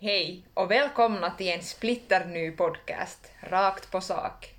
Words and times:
Hej 0.00 0.44
och 0.54 0.70
välkomna 0.70 1.30
till 1.30 1.48
en 1.48 1.62
splitterny 1.62 2.50
podcast, 2.50 3.32
Rakt 3.40 3.90
på 3.90 4.00
sak. 4.00 4.54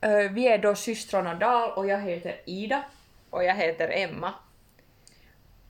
Eh, 0.00 0.32
vi 0.32 0.48
är 0.48 0.58
då 0.58 0.74
systrarna 0.74 1.34
Dahl 1.34 1.70
och 1.70 1.86
jag 1.86 2.00
heter 2.00 2.40
Ida. 2.44 2.84
Och 3.30 3.44
jag 3.44 3.54
heter 3.54 3.90
Emma. 3.92 4.34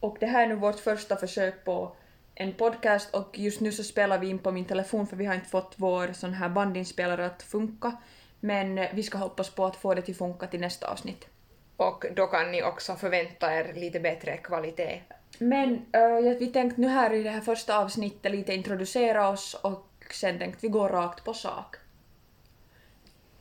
Och 0.00 0.16
det 0.20 0.26
här 0.26 0.42
är 0.42 0.46
nu 0.46 0.54
vårt 0.54 0.78
första 0.78 1.16
försök 1.16 1.64
på 1.64 1.96
en 2.34 2.52
podcast 2.52 3.14
och 3.14 3.38
just 3.38 3.60
nu 3.60 3.72
så 3.72 3.84
spelar 3.84 4.18
vi 4.18 4.28
in 4.28 4.38
på 4.38 4.50
min 4.50 4.64
telefon 4.64 5.06
för 5.06 5.16
vi 5.16 5.26
har 5.26 5.34
inte 5.34 5.48
fått 5.48 5.74
vår 5.76 6.12
sån 6.12 6.34
här 6.34 6.48
bandinspelare 6.48 7.26
att 7.26 7.42
funka. 7.42 7.96
Men 8.40 8.78
eh, 8.78 8.90
vi 8.92 9.02
ska 9.02 9.18
hoppas 9.18 9.50
på 9.50 9.66
att 9.66 9.76
få 9.76 9.94
det 9.94 10.02
till 10.02 10.16
funka 10.16 10.46
till 10.46 10.60
nästa 10.60 10.88
avsnitt. 10.90 11.28
Och 11.76 12.04
då 12.16 12.26
kan 12.26 12.52
ni 12.52 12.62
också 12.62 12.96
förvänta 12.96 13.54
er 13.54 13.72
lite 13.74 14.00
bättre 14.00 14.36
kvalitet. 14.36 15.00
Men 15.38 15.72
uh, 15.72 16.38
vi 16.38 16.46
tänkte 16.46 16.80
nu 16.80 16.88
här 16.88 17.12
i 17.12 17.22
det 17.22 17.30
här 17.30 17.40
första 17.40 17.78
avsnittet 17.78 18.32
lite 18.32 18.54
introducera 18.54 19.28
oss 19.28 19.54
och 19.54 19.88
sen 20.10 20.38
tänkte 20.38 20.58
vi 20.62 20.68
gå 20.68 20.88
rakt 20.88 21.24
på 21.24 21.34
sak. 21.34 21.76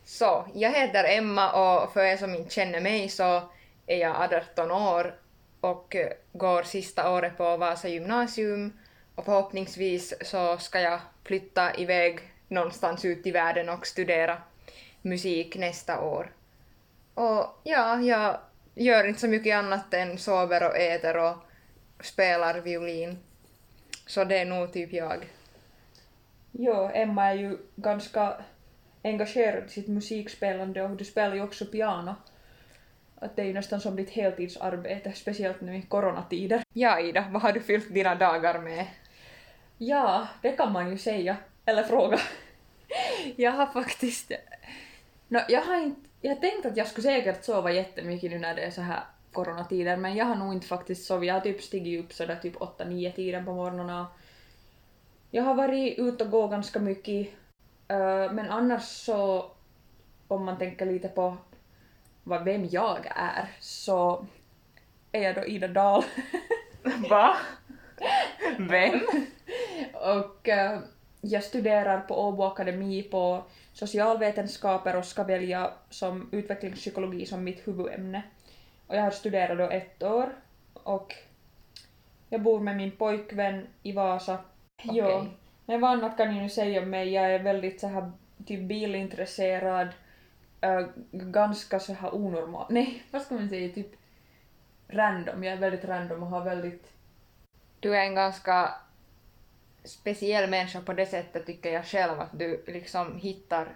Så, 0.06 0.46
jag 0.54 0.72
heter 0.72 1.04
Emma 1.04 1.52
och 1.52 1.94
för 1.94 2.04
er 2.04 2.18
som 2.18 2.36
inte 2.36 2.54
känner 2.54 2.82
mig 2.82 3.10
så 3.10 3.42
är 3.88 3.98
jag 3.98 4.34
18 4.52 4.72
år 4.72 5.16
och 5.62 5.96
eh, 5.96 6.12
går 6.34 6.64
sista 6.64 7.12
året 7.12 7.38
på 7.38 7.58
Vasa 7.58 7.88
gymnasium 7.88 8.74
och 9.16 9.26
förhoppningsvis 9.26 10.14
så 10.22 10.58
ska 10.58 10.80
jag 10.80 11.00
flytta 11.24 11.76
iväg 11.76 12.20
någonstans 12.48 13.06
ut 13.06 13.28
i 13.28 13.32
världen 13.32 13.70
och 13.70 13.88
studera 13.88 14.38
musik 15.02 15.58
nästa 15.58 16.02
år. 16.02 16.32
Och 17.14 17.60
ja, 17.64 18.00
jag 18.02 18.38
gör 18.76 19.08
inte 19.08 19.20
så 19.20 19.28
mycket 19.28 19.56
annat 19.56 19.94
än 19.94 20.18
sover 20.18 20.64
och 20.64 20.78
äter 20.78 21.18
och 21.18 21.36
spelar 22.00 22.62
violin. 22.62 23.18
Så 24.06 24.24
det 24.24 24.38
är 24.38 24.46
nog 24.46 24.74
typ 24.74 24.94
jag. 24.94 25.26
Jo, 26.52 26.90
Emma 26.94 27.26
är 27.26 27.34
ju 27.34 27.58
ganska 27.76 28.34
engagerad 29.04 29.66
i 29.66 29.70
sitt 29.70 29.88
musikspelande 29.88 30.84
och 30.84 30.96
du 30.96 31.06
spelar 31.06 31.36
ju 31.36 31.42
också 31.42 31.66
piano. 31.66 32.16
Att 33.16 33.36
det 33.36 33.42
är 33.42 33.46
ju 33.46 33.54
nästan 33.54 33.82
som 33.82 33.96
ditt 33.96 34.10
heltidsarbete, 34.10 35.14
speciellt 35.14 35.62
nu 35.62 35.78
i 35.78 35.82
coronatider. 35.82 36.64
Ja, 36.74 37.00
Ida, 37.00 37.26
vad 37.32 37.42
har 37.42 37.52
du 37.52 37.62
fyllt 37.62 37.94
dina 37.94 38.16
dagar 38.16 38.60
med? 38.60 38.88
Ja, 39.78 40.28
det 40.42 40.52
kan 40.52 40.72
man 40.72 40.92
ju 40.92 40.98
säga. 40.98 41.38
Eller 41.66 41.84
fråga. 41.84 42.20
Jag 43.36 43.52
har 43.52 43.66
faktiskt... 43.66 44.32
No, 45.28 45.40
jag 45.50 45.62
har 45.62 45.76
inte... 45.76 46.02
Jag 46.22 46.42
tänkte 46.42 46.68
att 46.68 46.78
jag 46.78 46.88
skulle 46.88 47.08
säkert 47.08 47.44
sova 47.44 47.72
jättemycket 47.72 48.32
nu 48.32 48.40
när 48.40 48.56
det 48.56 48.62
är 48.62 48.72
så 48.72 48.82
här 48.82 49.04
coronatider, 49.36 49.98
men 49.98 50.16
jag 50.16 50.26
har 50.26 50.36
nog 50.36 50.54
inte 50.54 50.68
faktiskt 50.68 51.06
sovit. 51.06 51.28
Jag 51.28 51.34
har 51.34 51.42
typ 51.42 51.62
stigit 51.62 52.06
upp 52.06 52.14
sådär 52.14 52.40
typ 52.42 52.56
8-9 52.56 53.12
tiden 53.12 53.46
på 53.46 53.54
morgnarna. 53.54 54.08
Jag 55.32 55.44
har 55.44 55.56
varit 55.56 56.00
ute 56.00 56.24
och 56.24 56.32
gå 56.32 56.48
ganska 56.48 56.80
mycket. 56.80 57.28
Eh, 57.88 58.32
men 58.32 58.50
annars 58.50 58.84
så, 58.84 59.52
om 60.28 60.46
man 60.46 60.58
tänker 60.58 60.86
lite 60.86 61.08
på 61.08 61.38
vad, 62.24 62.44
vem 62.44 62.66
jag 62.72 63.06
är, 63.16 63.50
så 63.60 64.26
är 65.12 65.22
jag 65.22 65.36
då 65.36 65.46
Ida 65.46 65.68
Dahl. 65.68 66.04
Va? 67.10 67.38
Vem? 68.60 69.02
och 69.94 70.50
eh, 70.50 70.80
jag 71.22 71.44
studerar 71.44 72.02
på 72.02 72.28
Åbo 72.28 72.44
Akademi 72.44 73.04
på 73.04 73.44
socialvetenskaper 73.74 74.96
och 74.96 75.06
ska 75.06 75.24
välja 75.24 75.74
som 75.90 76.30
utvecklingspsykologi 76.32 77.26
som 77.26 77.44
mitt 77.44 77.68
huvudämne. 77.68 78.24
Och 78.88 78.96
jag 78.96 79.02
har 79.02 79.12
studerat 79.12 79.58
då 79.58 79.70
ett 79.70 80.04
år 80.04 80.36
och 80.74 81.16
jag 82.30 82.42
bor 82.42 82.60
med 82.60 82.78
min 82.78 82.92
pojkvän 82.92 83.68
i 83.84 83.92
Vasa. 83.92 84.38
Okej. 84.84 84.98
Jo. 84.98 85.26
Men 85.66 85.82
vad 85.82 85.92
annat 85.92 86.18
kan 86.18 86.36
jag 86.36 86.44
nu 86.44 86.50
säga 86.50 86.82
om 86.82 86.90
mig? 86.90 87.10
Jag 87.10 87.34
är 87.34 87.40
väldigt 87.40 87.80
så 87.80 87.88
här 87.88 88.12
typ 88.46 88.62
bilintresserad, 88.62 89.88
äh, 90.62 90.88
ganska 91.12 91.80
så 91.80 91.94
här 91.94 92.16
onormal. 92.16 92.66
Nej, 92.70 93.04
vad 93.12 93.22
ska 93.22 93.36
man 93.36 93.50
säga? 93.50 93.74
Typ 93.74 93.92
random. 94.88 95.44
Jag 95.44 95.54
är 95.54 95.58
väldigt 95.58 95.86
random 95.86 96.24
och 96.24 96.30
har 96.30 96.44
väldigt 96.44 96.92
Du 97.80 97.96
är 97.96 98.02
en 98.02 98.16
ganska 98.16 98.74
speciell 99.84 100.50
människa 100.50 100.82
på 100.82 100.94
det 100.94 101.06
sättet 101.06 101.46
tycker 101.46 101.74
jag 101.74 101.86
själv 101.86 102.20
att 102.20 102.40
du 102.40 102.64
liksom 102.68 103.18
hittar 103.18 103.68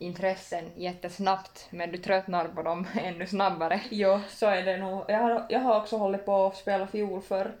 intressen 0.00 0.64
jättesnabbt 0.76 1.66
men 1.70 1.92
du 1.92 1.98
tröttnar 1.98 2.48
på 2.48 2.62
dem 2.62 2.86
ännu 2.94 3.26
snabbare. 3.26 3.80
Jo, 3.90 4.20
så 4.28 4.46
är 4.46 4.62
det 4.62 4.76
nog. 4.76 5.04
Jag 5.08 5.18
har, 5.18 5.46
jag 5.48 5.60
har 5.60 5.80
också 5.80 5.96
hållit 5.96 6.24
på 6.24 6.46
att 6.46 6.56
spela 6.56 6.86
fiol 6.86 7.20
för 7.22 7.52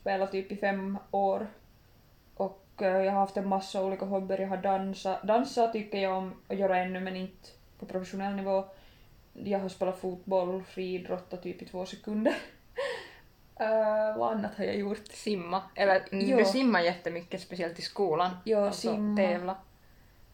spelat 0.00 0.32
typ 0.32 0.52
i 0.52 0.56
fem 0.56 0.98
år. 1.10 1.46
Och 2.34 2.64
eh, 2.80 2.88
jag 2.88 3.12
har 3.12 3.20
haft 3.20 3.36
en 3.36 3.48
massa 3.48 3.84
olika 3.84 4.04
hobbyer. 4.04 4.38
Jag 4.38 4.48
har 4.48 4.56
dansat. 4.56 5.22
Dansa 5.22 5.68
tycker 5.68 5.98
jag 5.98 6.16
om 6.16 6.34
att 6.48 6.58
göra 6.58 6.78
ännu 6.78 7.00
men 7.00 7.16
inte 7.16 7.48
på 7.78 7.86
professionell 7.86 8.34
nivå. 8.34 8.64
Jag 9.32 9.58
har 9.58 9.68
spelat 9.68 10.00
fotboll, 10.00 10.62
friidrott 10.62 11.42
typ 11.42 11.62
i 11.62 11.66
två 11.66 11.86
sekunder. 11.86 12.32
uh, 13.60 14.18
vad 14.18 14.32
annat 14.32 14.54
har 14.56 14.64
jag 14.64 14.76
gjort? 14.76 15.06
Simma. 15.10 15.62
Eller 15.74 16.02
Jo. 16.10 16.38
du 16.38 16.44
simmar 16.44 16.80
jättemycket 16.80 17.40
speciellt 17.40 17.78
i 17.78 17.82
skolan. 17.82 18.30
Jo, 18.44 18.58
alltså 18.58 18.92
simma. 18.92 19.16
tävla. 19.16 19.56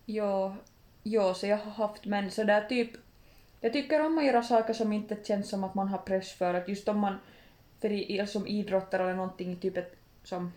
Jo, 0.06 0.54
jo, 1.04 1.34
så 1.34 1.46
jag 1.46 1.56
har 1.56 1.70
haft 1.70 2.04
men 2.04 2.30
sådär 2.30 2.60
typ... 2.68 2.90
Jag 3.60 3.72
tycker 3.72 4.06
om 4.06 4.18
att 4.18 4.24
göra 4.24 4.42
saker 4.42 4.72
som 4.72 4.92
inte 4.92 5.16
känns 5.24 5.48
som 5.48 5.64
att 5.64 5.74
man 5.74 5.88
har 5.88 5.98
press 5.98 6.32
för. 6.32 6.54
Att 6.54 6.68
just 6.68 6.88
om 6.88 6.98
man 6.98 7.18
för 7.80 7.92
i, 7.92 8.26
som 8.26 8.46
idrottare 8.46 9.02
eller 9.02 9.14
någonting 9.14 9.56
typ 9.56 9.76
ett 9.76 9.96
som 10.22 10.52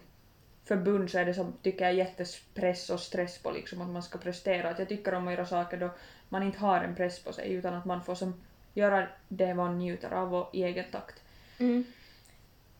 förbund 0.65 1.11
så 1.11 1.17
är 1.17 1.25
det 1.25 1.33
som 1.33 1.53
tycker 1.61 1.85
jag 1.85 1.93
jättepress 1.93 2.89
och 2.89 2.99
stress 2.99 3.37
på 3.37 3.51
liksom 3.51 3.81
att 3.81 3.89
man 3.89 4.03
ska 4.03 4.17
prestera. 4.17 4.69
Att 4.69 4.79
jag 4.79 4.89
tycker 4.89 5.13
om 5.13 5.27
att 5.27 5.33
göra 5.33 5.45
saker 5.45 5.77
då 5.77 5.89
man 6.29 6.43
inte 6.43 6.59
har 6.59 6.81
en 6.81 6.95
press 6.95 7.23
på 7.23 7.33
sig 7.33 7.53
utan 7.53 7.73
att 7.73 7.85
man 7.85 8.03
får 8.03 8.15
som 8.15 8.41
göra 8.73 9.07
det 9.27 9.53
man 9.53 9.77
njuter 9.77 10.11
av 10.11 10.35
och 10.35 10.55
i 10.55 10.63
egen 10.63 10.85
takt. 10.91 11.23
Mm. 11.57 11.85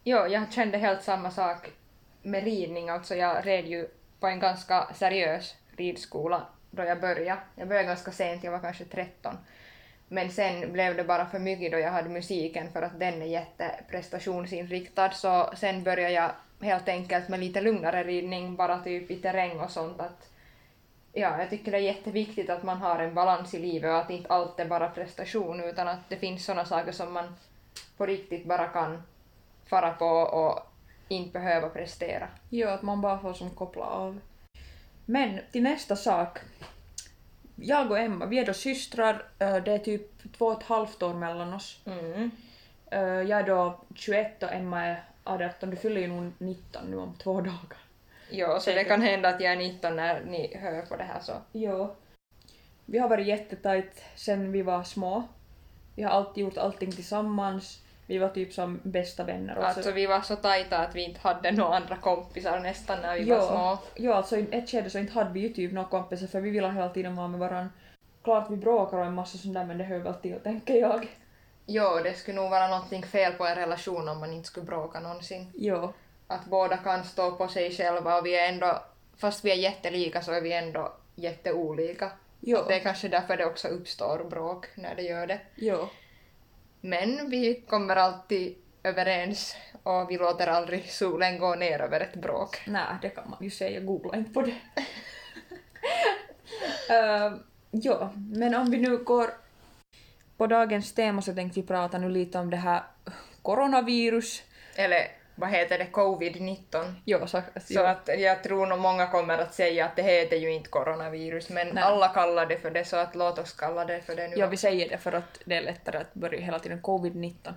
Jo, 0.04 0.18
jag 0.18 0.54
kände 0.54 0.78
helt 0.78 1.04
samma 1.04 1.32
sak 1.32 1.72
med 2.22 2.44
ridning. 2.44 2.90
Alltså 2.90 3.16
jag 3.16 3.48
red 3.48 3.66
ju 3.66 3.88
på 4.20 4.28
en 4.28 4.40
ganska 4.40 4.94
seriös 4.94 5.56
ridskola 5.78 6.48
då 6.78 6.84
jag 6.84 7.02
började. 7.02 7.42
Jag 7.56 7.68
började 7.68 7.88
ganska 7.88 8.12
sent, 8.12 8.44
jag 8.44 8.52
var 8.52 8.60
kanske 8.60 8.86
13. 8.86 9.38
Men 10.08 10.32
sen 10.32 10.74
blev 10.74 10.96
det 10.96 11.04
bara 11.04 11.26
för 11.26 11.40
mycket 11.40 11.72
då 11.72 11.80
jag 11.80 11.92
hade 11.92 12.10
musiken 12.10 12.72
för 12.72 12.82
att 12.82 13.00
den 13.00 13.22
är 13.22 13.26
jätteprestationsinriktad 13.26 15.12
så 15.12 15.50
sen 15.56 15.84
började 15.84 16.14
jag 16.14 16.32
helt 16.62 16.88
enkelt 16.88 17.30
med 17.30 17.40
lite 17.40 17.62
lugnare 17.62 18.04
ridning, 18.04 18.56
bara 18.56 18.80
typ 18.80 19.12
i 19.12 19.16
terräng 19.16 19.60
och 19.60 19.72
sånt 19.72 20.00
att 20.00 20.30
ja, 21.14 21.40
jag 21.40 21.50
tycker 21.50 21.72
det 21.72 21.78
är 21.78 21.82
jätteviktigt 21.82 22.50
att 22.50 22.64
man 22.64 22.78
har 22.78 23.00
en 23.00 23.14
balans 23.14 23.54
i 23.54 23.60
livet 23.60 23.90
och 23.90 23.98
att 23.98 24.10
inte 24.10 24.30
allt 24.30 24.60
är 24.60 24.66
bara 24.66 24.90
prestation 24.90 25.64
utan 25.64 25.88
att 25.88 26.10
det 26.10 26.18
finns 26.18 26.46
sådana 26.46 26.66
saker 26.66 26.92
som 26.92 27.14
man 27.14 27.36
på 27.98 28.06
riktigt 28.06 28.46
bara 28.46 28.68
kan 28.68 29.04
fara 29.66 29.92
på 29.92 30.06
och 30.06 30.60
inte 31.08 31.40
behöva 31.40 31.70
prestera. 31.70 32.28
Jo, 32.50 32.68
att 32.68 32.82
man 32.82 33.02
bara 33.02 33.20
får 33.20 33.34
som 33.34 33.50
koppla 33.50 33.86
av. 33.86 34.20
Men 35.10 35.40
till 35.52 35.64
nästa 35.64 35.96
sak. 35.96 36.40
Jag 37.56 37.92
och 37.92 38.00
Emma, 38.00 38.26
vi 38.26 38.40
är 38.40 38.46
då 38.46 38.54
systrar. 38.54 39.24
eh, 39.40 39.56
Det 39.56 39.72
är 39.72 39.78
typ 39.80 40.34
två 40.38 40.46
och 40.46 40.62
ett 40.62 40.68
halvt 40.68 41.04
år 41.04 41.14
mellan 41.14 41.54
oss. 41.54 41.80
Mm. 41.86 42.32
Eh, 42.92 43.00
Jag 43.02 43.40
är 43.40 43.44
då 43.44 43.80
21 43.96 44.44
och 44.44 44.52
Emma 44.54 44.86
är 44.86 45.04
18. 45.24 45.70
Du 45.70 45.76
fyller 45.76 46.02
ju 46.02 46.08
nog 46.08 46.32
19 46.38 46.82
nu 46.92 46.98
om 46.98 47.14
två 47.18 47.42
dagar. 47.42 47.78
Jo, 48.30 48.58
så 48.62 48.72
det 48.72 48.84
kan 48.84 49.02
hända 49.02 49.30
att 49.30 49.42
jag 49.42 49.54
är 49.54 49.58
19 49.58 49.96
när 49.96 50.26
ni 50.26 50.58
hör 50.58 50.82
på 50.82 50.96
det 50.96 51.04
här 51.04 51.20
så. 51.22 51.34
Jo. 51.52 51.96
Vi 52.86 52.98
har 53.00 53.10
varit 53.10 53.28
jättetajt 53.28 54.04
sen 54.16 54.52
vi 54.52 54.62
var 54.62 54.84
små. 54.84 55.24
Vi 55.96 56.04
har 56.04 56.12
alltid 56.12 56.44
gjort 56.44 56.58
allting 56.58 56.92
tillsammans. 56.92 57.82
Vi 58.08 58.18
var 58.18 58.30
typ 58.30 58.54
som 58.54 58.80
bästa 58.84 59.24
vänner. 59.24 59.58
också. 59.58 59.68
Alltså 59.68 59.92
vi 59.92 60.06
var 60.06 60.22
så 60.22 60.36
tajta 60.36 60.78
att 60.78 60.96
vi 60.96 61.04
inte 61.04 61.20
hade 61.20 61.52
några 61.52 61.76
andra 61.76 61.96
kompisar 61.98 62.60
nästan 62.60 63.02
när 63.02 63.16
vi 63.16 63.22
Jo. 63.24 63.36
var 63.36 63.48
små. 63.48 63.78
Jo, 63.96 64.14
alltså 64.14 64.38
i 64.38 64.48
ett 64.52 64.70
skede 64.70 64.90
så 64.90 65.00
inte 65.00 65.14
hade 65.14 65.34
vi 65.34 65.40
ju 65.40 65.50
typ 65.50 65.72
några 65.72 65.88
kompisar 65.88 66.28
för 66.28 66.42
vi 66.42 66.50
ville 66.50 66.72
hela 66.72 66.90
tiden 66.90 67.16
vara 67.16 67.28
med 67.28 67.40
varandra. 67.40 67.70
Klart 68.24 68.52
vi 68.52 68.56
bråkar 68.56 68.98
och 68.98 69.06
en 69.06 69.14
massa 69.14 69.38
sånt 69.38 69.54
där 69.54 69.66
men 69.66 69.78
det 69.78 69.84
hör 69.84 70.00
väl 70.00 70.14
till 70.14 70.40
tänker 70.44 70.74
jag. 70.76 71.08
Jo, 71.66 72.00
det 72.04 72.14
skulle 72.14 72.42
nog 72.42 72.50
vara 72.50 72.68
någonting 72.68 73.04
fel 73.04 73.34
på 73.34 73.46
en 73.46 73.56
relation 73.56 74.10
om 74.10 74.20
man 74.20 74.34
inte 74.34 74.48
skulle 74.48 74.66
bråka 74.66 75.00
någonsin. 75.00 75.52
Jo. 75.56 75.94
Att 76.28 76.46
båda 76.46 76.78
kan 76.78 77.04
stå 77.04 77.32
på 77.32 77.48
sig 77.48 77.72
själva 77.72 78.18
och 78.18 78.26
vi 78.26 78.40
är 78.40 78.50
ändå, 78.50 78.84
fast 79.18 79.46
vi 79.46 79.52
är 79.52 79.56
jättelika 79.56 80.22
så 80.22 80.32
är 80.32 80.42
vi 80.42 80.54
ändå 80.54 80.94
jätteolika. 81.16 82.12
Jo. 82.40 82.60
Det 82.68 82.76
är 82.76 82.80
kanske 82.80 83.08
därför 83.08 83.38
det 83.38 83.46
också 83.46 83.68
uppstår 83.68 84.24
bråk 84.30 84.68
när 84.76 84.96
det 84.96 85.02
gör 85.02 85.28
det. 85.28 85.40
Jo. 85.56 85.88
Men 86.88 87.30
vi 87.30 87.64
kommer 87.68 87.96
alltid 87.96 88.56
överens 88.84 89.56
och 89.84 90.12
vi 90.12 90.18
låter 90.18 90.48
aldrig 90.48 90.92
solen 90.92 91.40
gå 91.40 91.56
ner 91.56 91.82
över 91.82 92.00
ett 92.00 92.16
bråk. 92.16 92.62
Nej, 92.68 92.96
det 93.02 93.10
kan 93.10 93.30
man 93.30 93.44
ju 93.44 93.50
säga. 93.50 93.80
Googla 93.80 94.18
inte 94.18 94.32
på 94.32 94.42
det. 94.42 94.56
uh, 96.90 97.38
jo, 97.72 98.10
men 98.16 98.56
om 98.56 98.72
vi 98.72 98.78
nu 98.78 98.98
går 98.98 99.30
på 100.38 100.48
dagens 100.48 100.94
tema 100.94 101.22
så 101.22 101.34
tänkte 101.34 101.60
vi 101.62 101.68
prata 101.68 101.98
nu 101.98 102.10
lite 102.10 102.40
om 102.40 102.50
det 102.50 102.58
här 102.58 102.84
coronavirus. 103.42 104.44
Eller 104.76 105.17
vad 105.38 105.50
heter 105.50 105.78
det, 105.78 105.88
covid-19. 105.92 106.94
Jo, 107.06 107.28
så, 107.28 107.42
Så 107.60 107.84
att 107.84 108.10
jag 108.18 108.44
tror 108.44 108.66
nog 108.66 108.80
många 108.80 109.08
kommer 109.08 109.38
att 109.38 109.54
säga 109.54 109.86
att 109.86 109.96
det 109.96 110.02
heter 110.02 110.38
ju 110.38 110.52
inte 110.52 110.70
coronavirus, 110.70 111.50
men 111.50 111.68
Nej. 111.68 111.84
alla 111.84 112.08
kallar 112.08 112.46
det 112.46 112.58
för 112.58 112.72
det, 112.72 112.86
så 112.86 112.98
att 112.98 113.16
låt 113.16 113.40
oss 113.40 113.54
kalla 113.54 113.86
det 113.86 114.02
för 114.02 114.16
det 114.16 114.28
nu. 114.28 114.36
Ja, 114.36 114.48
vi 114.48 114.58
säger 114.58 114.90
det 114.90 114.98
för 114.98 115.14
att 115.14 115.40
det 115.46 115.56
är 115.56 115.62
lättare 115.62 115.98
att 115.98 116.14
börja 116.14 116.40
hela 116.40 116.60
tiden 116.60 116.82
covid-19. 116.82 117.54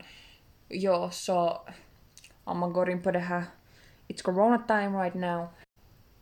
Ja, 0.68 1.10
så 1.10 1.62
om 2.44 2.58
man 2.58 2.72
går 2.72 2.90
in 2.90 3.02
på 3.02 3.10
det 3.10 3.18
här 3.18 3.44
It's 4.08 4.22
corona 4.22 4.58
time 4.66 5.04
right 5.04 5.14
now. 5.14 5.46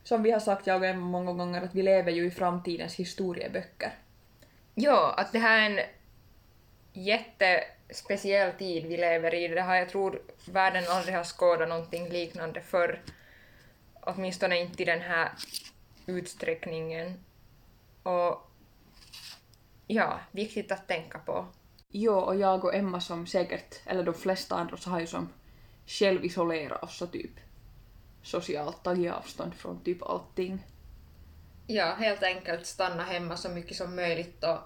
Som 0.04 0.22
vi 0.22 0.31
har 0.31 0.40
sagt 0.40 0.66
jag 0.66 0.81
och 0.81 0.87
Emma 0.87 1.06
många 1.06 1.32
gånger 1.32 1.62
att 1.62 1.75
vi 1.75 1.82
lever 1.82 2.12
ju 2.12 2.26
i 2.26 2.31
framtidens 2.31 2.94
historieböcker. 2.94 3.93
Ja, 4.75 5.14
att 5.16 5.32
det 5.32 5.38
här 5.38 5.58
är 5.58 5.70
en 5.70 5.81
jättespeciell 7.04 8.52
tid 8.52 8.86
vi 8.86 8.96
lever 8.96 9.34
i. 9.34 9.48
Det 9.48 9.62
har, 9.62 9.74
jag 9.74 9.88
tror 9.88 10.22
världen 10.46 10.84
aldrig 10.88 11.14
har 11.14 11.24
skådat 11.24 11.68
någonting 11.68 12.08
liknande 12.08 12.60
förr. 12.60 13.02
Åtminstone 14.00 14.60
inte 14.60 14.82
i 14.82 14.86
den 14.86 15.00
här 15.00 15.32
utsträckningen. 16.06 17.24
Och 18.02 18.50
ja, 19.86 20.20
viktigt 20.32 20.72
att 20.72 20.88
tänka 20.88 21.18
på. 21.18 21.46
Jo, 21.90 22.14
och 22.14 22.36
jag 22.36 22.64
och 22.64 22.74
Emma 22.74 23.00
som 23.00 23.26
säkert, 23.26 23.74
eller 23.86 24.02
de 24.02 24.14
flesta 24.14 24.54
andra, 24.54 24.76
så 24.76 24.90
har 24.90 25.00
ju 25.00 25.06
som 25.06 25.32
självisolerat 25.86 26.82
oss 26.82 27.02
och 27.02 27.12
typ 27.12 27.30
socialt 28.22 28.82
tagit 28.82 29.12
avstånd 29.12 29.54
från 29.54 29.84
typ 29.84 30.02
allting. 30.02 30.66
Ja, 31.66 31.94
helt 31.94 32.22
enkelt 32.22 32.66
stanna 32.66 33.02
hemma 33.02 33.36
så 33.36 33.48
mycket 33.48 33.76
som 33.76 33.96
möjligt 33.96 34.44
och 34.44 34.58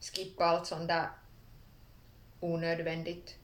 skippa 0.00 0.44
allt 0.44 0.66
sånt 0.66 0.88
där 0.88 1.08
onödvändigt. 2.40 3.38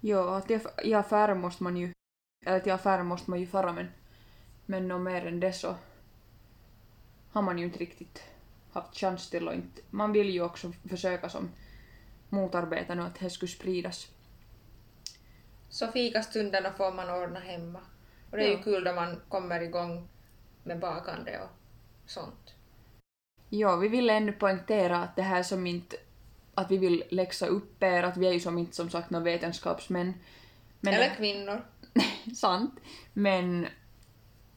Jo, 0.00 0.18
att 0.18 0.50
i 0.84 0.94
affärer 0.94 1.34
måste 1.34 1.62
man 1.62 1.76
ju, 1.76 1.92
eller 2.46 2.60
till 2.60 2.72
affärer 2.72 3.02
måste 3.02 3.30
man 3.30 3.40
ju 3.40 3.46
fara 3.46 3.72
men, 3.72 3.88
men 4.66 4.88
nå 4.88 4.98
mer 4.98 5.26
än 5.26 5.40
det 5.40 5.52
så 5.52 5.74
har 7.32 7.42
man 7.42 7.58
ju 7.58 7.64
inte 7.64 7.78
riktigt 7.78 8.22
haft 8.72 8.96
chans 8.96 9.30
till 9.30 9.48
och 9.48 9.54
inte, 9.54 9.82
man 9.90 10.12
vill 10.12 10.30
ju 10.30 10.42
också 10.42 10.72
försöka 10.88 11.28
som 11.28 11.50
motarbeta 12.28 12.94
nu 12.94 13.02
att 13.02 13.14
det 13.20 13.30
skulle 13.30 13.52
spridas. 13.52 14.08
Så 15.68 15.88
fikastunderna 15.88 16.72
får 16.72 16.92
man 16.92 17.10
ordna 17.10 17.40
hemma. 17.40 17.80
Och 18.30 18.36
det 18.36 18.44
är 18.44 18.50
Ja. 18.50 18.56
ju 18.56 18.62
kul 18.62 18.84
då 18.84 18.92
man 18.92 19.20
kommer 19.28 19.60
igång 19.60 20.08
med 20.64 20.78
bakande 20.78 21.40
och 21.42 21.50
sånt. 22.10 22.54
Ja, 23.48 23.76
vi 23.76 23.88
vill 23.88 24.10
ännu 24.10 24.32
poängtera 24.32 24.98
att 25.02 25.16
det 25.16 25.22
här 25.22 25.42
som 25.42 25.66
inte, 25.66 25.96
att 26.58 26.70
vi 26.70 26.78
vill 26.78 27.04
läxa 27.10 27.46
upp 27.46 27.82
er, 27.82 28.02
att 28.02 28.16
vi 28.16 28.26
är 28.26 28.32
ju 28.32 28.40
som 28.40 28.58
inte 28.58 28.76
som 28.76 28.90
sagt 28.90 29.10
några 29.10 29.24
vetenskapsmän. 29.24 30.14
Men 30.80 30.94
Eller 30.94 31.14
kvinnor. 31.14 31.64
sant. 32.36 32.80
Men 33.12 33.66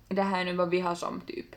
det 0.08 0.22
här 0.22 0.42
är 0.42 0.46
nu 0.46 0.54
vad 0.54 0.70
vi 0.70 0.80
har 0.80 0.96
som 0.96 1.22
typ 1.22 1.56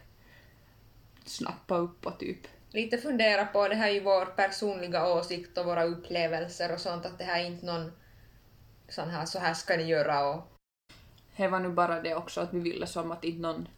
snappat 1.25 1.81
upp 1.81 2.06
och 2.06 2.19
typ 2.19 2.46
Lite 2.70 2.99
fundera 2.99 3.46
på, 3.46 3.69
det 3.69 3.75
här 3.75 3.88
är 3.88 3.93
ju 3.93 4.00
vår 4.00 4.26
personliga 4.26 5.14
åsikt 5.14 5.58
och 5.58 5.67
våra 5.67 5.85
upplevelser 5.85 6.73
och 6.73 6.81
sånt, 6.81 7.06
att 7.06 7.19
det 7.19 7.25
här 7.25 7.41
är 7.41 7.46
inte 7.46 7.67
någon 7.67 7.93
sån 8.88 9.11
här, 9.11 9.26
så 9.26 9.38
här 9.38 9.55
ska 9.55 9.76
ni 9.76 9.82
göra 9.82 10.29
och 10.29 10.52
Det 11.37 11.49
var 11.49 11.61
nu 11.61 11.69
bara 11.69 12.00
det 12.00 12.14
också 12.14 12.41
att 12.41 12.55
vi 12.55 12.61
ville 12.61 12.87
som 12.87 13.11
att 13.11 13.25
inte 13.25 13.41
någon, 13.41 13.69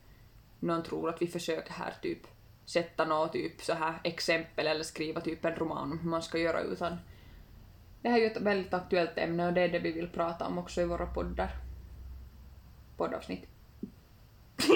någon 0.60 0.82
tror 0.82 1.08
att 1.08 1.22
vi 1.22 1.26
försöker 1.26 1.72
här 1.72 1.94
typ 2.02 2.26
sätta 2.66 3.04
något 3.04 3.32
typ 3.32 3.62
så 3.62 3.72
här 3.72 3.94
exempel 4.04 4.66
eller 4.66 4.84
skriva 4.84 5.20
typ 5.20 5.44
en 5.44 5.54
roman 5.54 5.92
om 5.92 5.98
hur 5.98 6.10
man 6.10 6.22
ska 6.22 6.38
göra 6.38 6.60
utan 6.60 6.98
det 8.02 8.08
här 8.08 8.16
är 8.16 8.20
ju 8.20 8.26
ett 8.26 8.40
väldigt 8.40 8.74
aktuellt 8.74 9.18
ämne 9.18 9.46
och 9.46 9.52
det 9.52 9.60
är 9.60 9.68
det 9.68 9.78
vi 9.78 9.92
vill 9.92 10.08
prata 10.08 10.46
om 10.46 10.58
också 10.58 10.80
i 10.80 10.84
våra 10.84 11.06
poddar. 11.06 11.50
Poddavsnitt. 12.96 13.48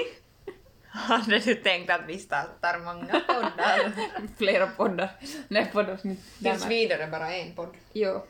Hade 0.87 1.39
du 1.39 1.55
tänkt 1.55 1.91
att 1.91 2.01
vi 2.07 2.19
startar 2.19 2.79
många 2.79 3.21
poddar? 3.27 3.93
Flera 4.39 4.67
poddar. 4.67 5.11
Nej, 5.49 5.71
poddavsnitt. 5.73 6.39
Tills 6.39 6.67
vidare 6.67 7.07
bara 7.07 7.33
en 7.33 7.55
podd. 7.55 7.75
Jo. 7.93 8.23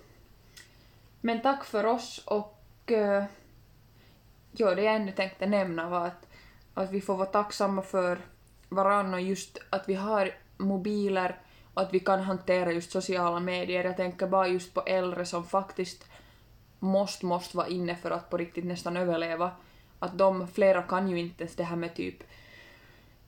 Men 1.20 1.42
tack 1.42 1.64
för 1.64 1.86
oss 1.86 2.22
och 2.26 2.90
uh, 2.90 3.24
jo, 4.52 4.74
det 4.74 4.82
jag 4.82 4.94
ännu 4.94 5.12
tänkte 5.12 5.46
nämna 5.46 5.88
var 5.88 6.06
att, 6.06 6.26
att 6.74 6.90
vi 6.90 7.00
får 7.00 7.16
vara 7.16 7.26
tacksamma 7.26 7.82
för 7.82 8.18
varann 8.70 9.14
och 9.14 9.20
just 9.20 9.58
att 9.70 9.88
vi 9.88 9.94
har 9.94 10.34
mobiler 10.56 11.38
och 11.74 11.82
att 11.82 11.94
vi 11.94 12.00
kan 12.00 12.20
hantera 12.20 12.72
just 12.72 12.90
sociala 12.90 13.40
medier. 13.40 13.84
Jag 13.84 13.96
tänker 13.96 14.26
bara 14.26 14.48
just 14.48 14.74
på 14.74 14.80
äldre 14.80 15.26
som 15.26 15.44
faktiskt 15.44 16.04
måste, 16.78 17.26
måste 17.26 17.56
vara 17.56 17.68
inne 17.68 17.96
för 17.96 18.10
att 18.10 18.30
på 18.30 18.36
riktigt 18.36 18.64
nästan 18.64 18.96
överleva. 18.96 19.50
Att 19.98 20.18
de, 20.18 20.48
flera 20.48 20.82
kan 20.82 21.08
ju 21.08 21.18
inte 21.18 21.42
ens 21.42 21.56
det 21.56 21.64
här 21.64 21.76
med 21.76 21.94
typ, 21.94 22.22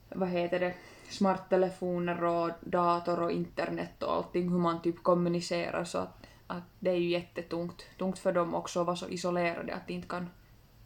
vad 0.09 0.29
heter 0.29 0.59
det, 0.59 0.73
smarttelefoner 1.09 2.23
och 2.23 2.51
dator 2.61 3.21
och 3.21 3.31
internet 3.31 4.03
och 4.03 4.13
allting, 4.13 4.49
hur 4.49 4.59
man 4.59 4.81
typ 4.81 5.03
kommunicerar 5.03 5.83
så 5.83 5.97
att, 5.97 6.27
att 6.47 6.63
det 6.79 6.89
är 6.89 6.95
ju 6.95 7.09
jättetungt. 7.09 7.85
Tungt 7.97 8.19
för 8.19 8.33
dem 8.33 8.55
också 8.55 8.79
att 8.79 8.85
vara 8.85 8.95
så 8.95 9.09
isolerade 9.09 9.73
att 9.73 9.87
de 9.87 9.93
inte 9.93 10.07
kan, 10.07 10.29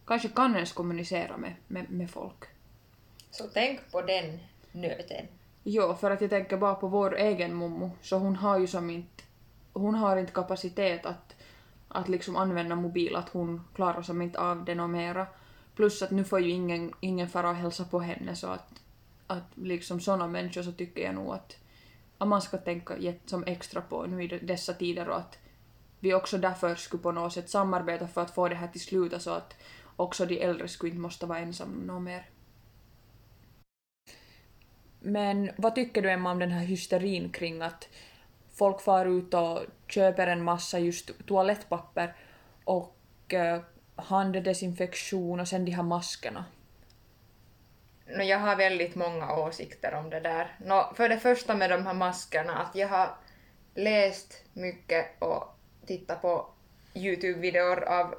kanske 0.06 0.28
kan 0.28 0.56
ens 0.56 0.74
kommunicera 0.74 1.38
med, 1.38 1.54
med, 1.68 1.92
med 1.92 2.10
folk. 2.10 2.57
Så 3.32 3.44
tänk 3.54 3.92
på 3.92 4.02
den 4.02 4.40
nöten. 4.72 5.28
Jo, 5.64 5.96
för 5.96 6.12
att 6.12 6.22
jag 6.22 6.30
tänker 6.30 6.58
bara 6.58 6.76
på 6.76 6.88
vår 6.88 7.16
egen 7.18 7.54
mommo, 7.54 7.92
så 8.02 8.18
hon 8.18 8.36
har 8.36 8.60
ju 8.60 8.68
som 8.68 8.90
inte, 8.90 9.24
hon 9.74 9.96
har 9.96 10.18
inte 10.18 10.32
kapacitet 10.32 11.06
att, 11.06 11.36
att 11.88 12.10
liksom 12.10 12.36
använda 12.36 12.76
mobil, 12.76 13.16
att 13.16 13.30
hon 13.30 13.68
klarar 13.76 14.02
som 14.02 14.22
inte 14.22 14.40
av 14.40 14.66
det 14.66 14.76
något 14.76 14.90
mera. 14.90 15.28
Plus 15.76 16.02
att 16.02 16.12
nu 16.12 16.24
får 16.24 16.40
ju 16.40 16.50
ingen, 16.50 16.94
ingen 17.00 17.30
fara 17.30 17.50
och 17.50 17.56
hälsa 17.56 17.86
på 17.86 18.00
henne 18.00 18.36
så 18.36 18.48
att, 18.48 18.82
att 19.28 19.52
liksom 19.56 20.00
såna 20.00 20.28
människor 20.28 20.64
så 20.64 20.72
tycker 20.72 21.02
jag 21.02 21.16
nog 21.16 21.34
att, 21.34 21.58
att 22.18 22.28
man 22.28 22.42
ska 22.42 22.58
tänka 22.58 22.96
som 23.26 23.44
extra 23.44 23.82
på 23.82 24.06
nu 24.06 24.24
i 24.24 24.28
dessa 24.28 24.74
tider 24.74 25.10
och 25.10 25.18
att 25.18 25.38
vi 26.00 26.14
också 26.14 26.38
därför 26.38 26.76
skulle 26.76 27.04
på 27.04 27.12
något 27.12 27.34
sätt 27.34 27.50
samarbeta 27.50 28.08
för 28.08 28.22
att 28.22 28.32
få 28.32 28.48
det 28.48 28.56
här 28.56 28.68
till 28.68 28.82
slut 28.82 29.22
så 29.22 29.32
att 29.32 29.54
också 29.96 30.26
de 30.26 30.42
äldre 30.42 30.68
skulle 30.68 30.90
inte 30.90 31.02
måste 31.02 31.26
vara 31.26 31.40
ensamma 31.40 31.86
något 31.86 32.02
mer. 32.02 32.30
Men 35.00 35.52
vad 35.56 35.76
tycker 35.76 36.02
du 36.02 36.12
Emma 36.12 36.32
om 36.32 36.40
den 36.40 36.52
här 36.52 36.66
hysterin 36.66 37.30
kring 37.30 37.62
att 37.62 37.90
folk 38.54 38.82
far 38.82 39.06
ut 39.06 39.34
och 39.34 39.60
köper 39.88 40.28
en 40.28 40.44
massa 40.44 40.80
just 40.80 41.28
toalettpapper 41.28 42.16
och 42.64 43.34
eh, 43.34 43.62
handdesinfektion 43.96 45.40
och 45.40 45.48
sen 45.48 45.66
de 45.66 45.72
här 45.72 45.84
maskerna? 45.84 46.46
No, 48.08 48.24
jag 48.24 48.40
har 48.40 48.56
väldigt 48.56 48.96
många 48.96 49.36
åsikter 49.36 49.94
om 49.94 50.10
det 50.10 50.20
där. 50.20 50.56
No, 50.66 50.94
för 50.96 51.10
det 51.10 51.20
första 51.20 51.56
med 51.56 51.70
de 51.70 51.86
här 51.86 51.94
maskerna, 51.94 52.58
att 52.58 52.76
jag 52.76 52.88
har 52.88 53.10
läst 53.76 54.44
mycket 54.54 55.22
och 55.22 55.44
tittat 55.86 56.22
på 56.22 56.50
Youtube-videor 56.94 57.84
av 57.84 58.16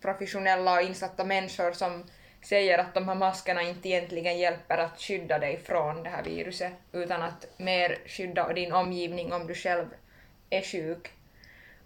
professionella 0.00 0.74
och 0.74 0.82
insatta 0.82 1.24
människor 1.24 1.72
som 1.72 2.04
säger 2.46 2.78
att 2.78 2.94
de 2.94 3.08
här 3.08 3.14
maskerna 3.14 3.62
inte 3.62 3.88
egentligen 3.88 4.38
hjälper 4.38 4.78
att 4.78 5.00
skydda 5.00 5.38
dig 5.38 5.56
från 5.56 6.02
det 6.02 6.10
här 6.10 6.22
viruset, 6.22 6.72
utan 6.92 7.22
att 7.22 7.46
mer 7.56 7.98
skydda 8.06 8.52
din 8.52 8.72
omgivning 8.72 9.32
om 9.32 9.46
du 9.46 9.54
själv 9.54 9.86
är 10.50 10.62
sjuk. 10.62 11.12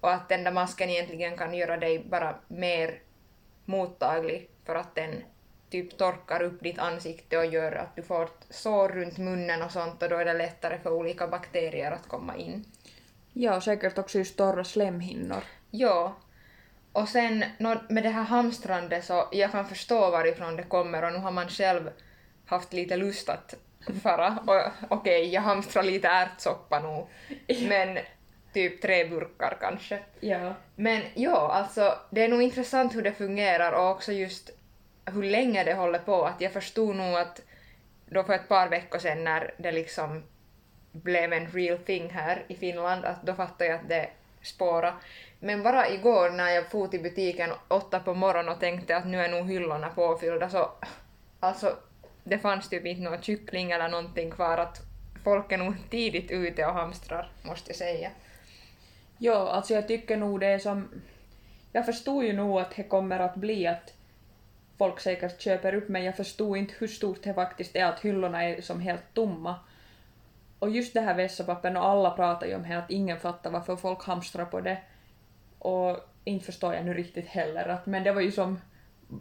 Och 0.01 0.13
att 0.13 0.29
den 0.29 0.45
där 0.45 0.53
masken 0.53 0.91
egentligen 0.91 1.37
kan 1.37 1.55
göra 1.55 1.77
dig 1.77 1.99
bara 1.99 2.35
mer 2.49 2.99
mottaglig 3.65 4.49
för 4.65 4.75
att 4.75 4.95
den 4.95 5.23
typ 5.71 5.99
torkar 5.99 6.43
upp 6.43 6.63
ditt 6.63 6.79
ansikte 6.79 7.39
och 7.39 7.47
gör 7.47 7.73
att 7.73 7.97
du 7.97 8.03
får 8.03 8.29
sår 8.51 8.89
runt 8.89 9.19
munnen 9.19 9.63
och 9.63 9.71
sånt 9.71 10.03
och 10.03 10.09
då 10.09 10.17
är 10.17 10.25
det 10.25 10.33
lättare 10.33 10.79
för 10.79 10.93
olika 10.93 11.29
bakterier 11.29 11.93
att 11.93 12.09
komma 12.09 12.37
in. 12.37 12.65
Ja, 13.33 13.61
säkert 13.61 13.99
också 13.99 14.19
just 14.19 14.37
torra 14.37 14.65
slemhinnor. 14.65 15.45
Ja. 15.71 16.17
Och 16.93 17.09
sen 17.09 17.45
med 17.89 18.03
det 18.03 18.09
här 18.09 18.25
hamstrandet 18.25 19.05
så 19.05 19.29
jag 19.33 19.53
kan 19.53 19.69
förstå 19.69 20.11
varifrån 20.11 20.57
det 20.57 20.63
kommer 20.63 21.05
och 21.05 21.13
nu 21.13 21.19
har 21.19 21.31
man 21.31 21.49
själv 21.49 21.91
haft 22.47 22.73
lite 22.73 22.97
lust 22.97 23.29
att 23.29 23.55
fara 24.03 24.39
okej, 24.89 25.29
jag 25.29 25.43
hamstrar 25.43 25.83
lite 25.83 26.09
ärtsoppa 26.09 26.81
nu. 26.81 27.07
Men 27.69 27.99
typ 28.53 28.83
tre 28.83 29.05
burkar 29.05 29.57
kanske. 29.61 29.99
Ja. 30.21 30.55
Men 30.77 31.03
ja, 31.15 31.53
alltså 31.53 31.99
det 32.11 32.25
är 32.25 32.29
nog 32.29 32.43
intressant 32.43 32.95
hur 32.95 33.03
det 33.03 33.13
fungerar 33.13 33.73
och 33.73 33.91
också 33.91 34.13
just 34.13 34.51
hur 35.05 35.23
länge 35.23 35.65
det 35.65 35.75
håller 35.75 35.99
på. 35.99 36.25
Att 36.25 36.41
jag 36.41 36.53
förstod 36.53 36.97
nog 36.97 37.15
att 37.15 37.41
då 38.07 38.25
för 38.25 38.33
ett 38.33 38.49
par 38.49 38.69
veckor 38.69 38.99
sedan 38.99 39.25
när 39.25 39.55
det 39.57 39.73
liksom 39.73 40.23
blev 40.93 41.33
en 41.33 41.51
real 41.51 41.79
thing 41.79 42.11
här 42.11 42.45
i 42.49 42.55
Finland, 42.55 43.05
att 43.05 43.23
då 43.23 43.35
fattade 43.35 43.71
jag 43.71 43.81
att 43.81 43.89
det 43.89 44.09
spåra. 44.43 44.95
Men 45.41 45.63
bara 45.63 45.89
igår 45.89 46.31
när 46.31 46.51
jag 46.51 46.71
for 46.71 46.89
till 46.89 47.03
butiken 47.03 47.51
åtta 47.69 48.01
på 48.01 48.15
morgonen 48.15 48.53
och 48.53 48.61
tänkte 48.61 48.97
att 48.97 49.07
nu 49.07 49.21
är 49.21 49.29
nog 49.29 49.51
hyllorna 49.51 49.89
påfyllda 49.89 50.51
så 50.51 50.71
alltså 51.41 51.77
det 52.25 52.39
fanns 52.39 52.69
typ 52.69 52.87
inte 52.87 53.03
någon 53.03 53.23
kyckling 53.23 53.71
eller 53.71 53.89
någonting 53.89 54.31
kvar 54.31 54.59
att 54.59 54.81
folk 55.25 55.53
är 55.53 55.59
nog 55.59 55.75
tidigt 55.91 56.31
ute 56.31 56.67
och 56.67 56.75
hamstrar, 56.75 57.31
måste 57.43 57.71
jag 57.71 57.77
säga. 57.77 58.11
Ja, 59.19 59.51
alltså 59.51 59.75
jag 59.75 59.89
tycker 59.89 60.17
nog 60.17 60.41
det 60.41 60.47
är 60.47 60.59
som... 60.59 61.03
jag 61.73 61.87
förstod 61.87 62.25
ju 62.25 62.33
nog 62.33 62.61
att 62.61 62.77
det 62.77 62.83
kommer 62.83 63.19
att 63.19 63.35
bli 63.35 63.67
att 63.67 63.95
folk 64.79 65.01
säkert 65.01 65.41
köper 65.41 65.75
upp 65.75 65.89
men 65.89 66.05
jag 66.05 66.17
förstod 66.17 66.57
inte 66.57 66.75
hur 66.79 66.87
stort 66.87 67.23
det 67.23 67.35
faktiskt 67.35 67.77
är 67.77 67.85
att 67.85 68.01
hyllorna 68.01 68.45
är 68.45 68.61
som 68.61 68.81
helt 68.81 69.15
tomma. 69.15 69.55
Och 70.59 70.71
just 70.71 70.95
det 70.95 71.01
här 71.01 71.15
vässapapper, 71.15 71.77
och 71.77 71.85
alla 71.85 72.11
pratar 72.11 72.47
ju 72.47 72.55
om 72.55 72.63
det, 72.63 72.79
att 72.79 72.91
ingen 72.91 73.21
fattar 73.21 73.51
varför 73.51 73.77
folk 73.77 74.05
hamstrar 74.05 74.45
på 74.45 74.61
det. 74.61 74.79
Och 75.61 75.99
inte 76.25 76.45
förstår 76.45 76.75
jag 76.75 76.85
nu 76.85 76.95
riktigt 76.95 77.27
heller, 77.27 77.69
att, 77.69 77.87
men 77.87 78.05
det 78.05 78.13
var 78.13 78.21
ju 78.21 78.33
som 78.33 78.61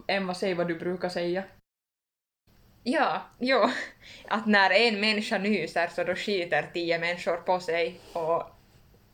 Emma, 0.07 0.33
säg 0.33 0.53
vad 0.53 0.67
du 0.67 0.79
brukar 0.79 1.09
säga. 1.09 1.43
Ja, 2.83 3.21
jo. 3.39 3.69
Att 4.27 4.45
när 4.45 4.71
en 4.71 4.99
människa 4.99 5.37
nyser 5.37 5.87
så 5.87 6.03
då 6.03 6.15
skiter 6.15 6.69
tio 6.73 6.99
människor 6.99 7.37
på 7.37 7.59
sig 7.59 7.99
och 8.13 8.43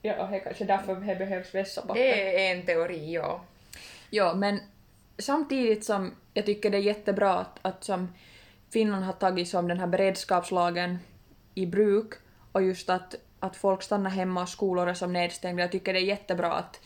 Ja, 0.06 0.24
och 0.24 0.32
det 0.32 0.40
kanske 0.40 0.66
därför 0.66 0.96
det 0.96 1.16
behövs 1.16 1.56
vässapapper. 1.56 2.02
det 2.02 2.48
är 2.48 2.56
en 2.56 2.66
teori, 2.66 3.14
ja. 3.14 3.42
Ja, 4.10 4.34
men 4.34 4.60
samtidigt 5.18 5.86
som 5.86 6.16
jag 6.34 6.46
tycker 6.46 6.70
det 6.70 6.78
är 6.78 6.82
jättebra 6.82 7.34
att, 7.34 7.60
att 7.62 7.84
som 7.84 8.14
Finland 8.70 9.06
har 9.06 9.14
tagit 9.14 9.50
som 9.50 9.68
den 9.68 9.80
här 9.80 9.88
beredskapslagen 9.88 11.00
i 11.56 11.66
bruk 11.66 12.14
och 12.52 12.62
just 12.62 12.90
att, 12.90 13.16
att 13.40 13.56
folk 13.56 13.84
stannar 13.84 14.10
hemma 14.10 14.42
och 14.42 14.50
skolor 14.50 14.90
är 14.90 14.94
som 14.94 15.14
nedstängda. 15.14 15.64
Jag 15.64 15.72
tycker 15.72 15.94
det 15.94 16.00
är 16.00 16.04
jättebra 16.04 16.54
att, 16.54 16.80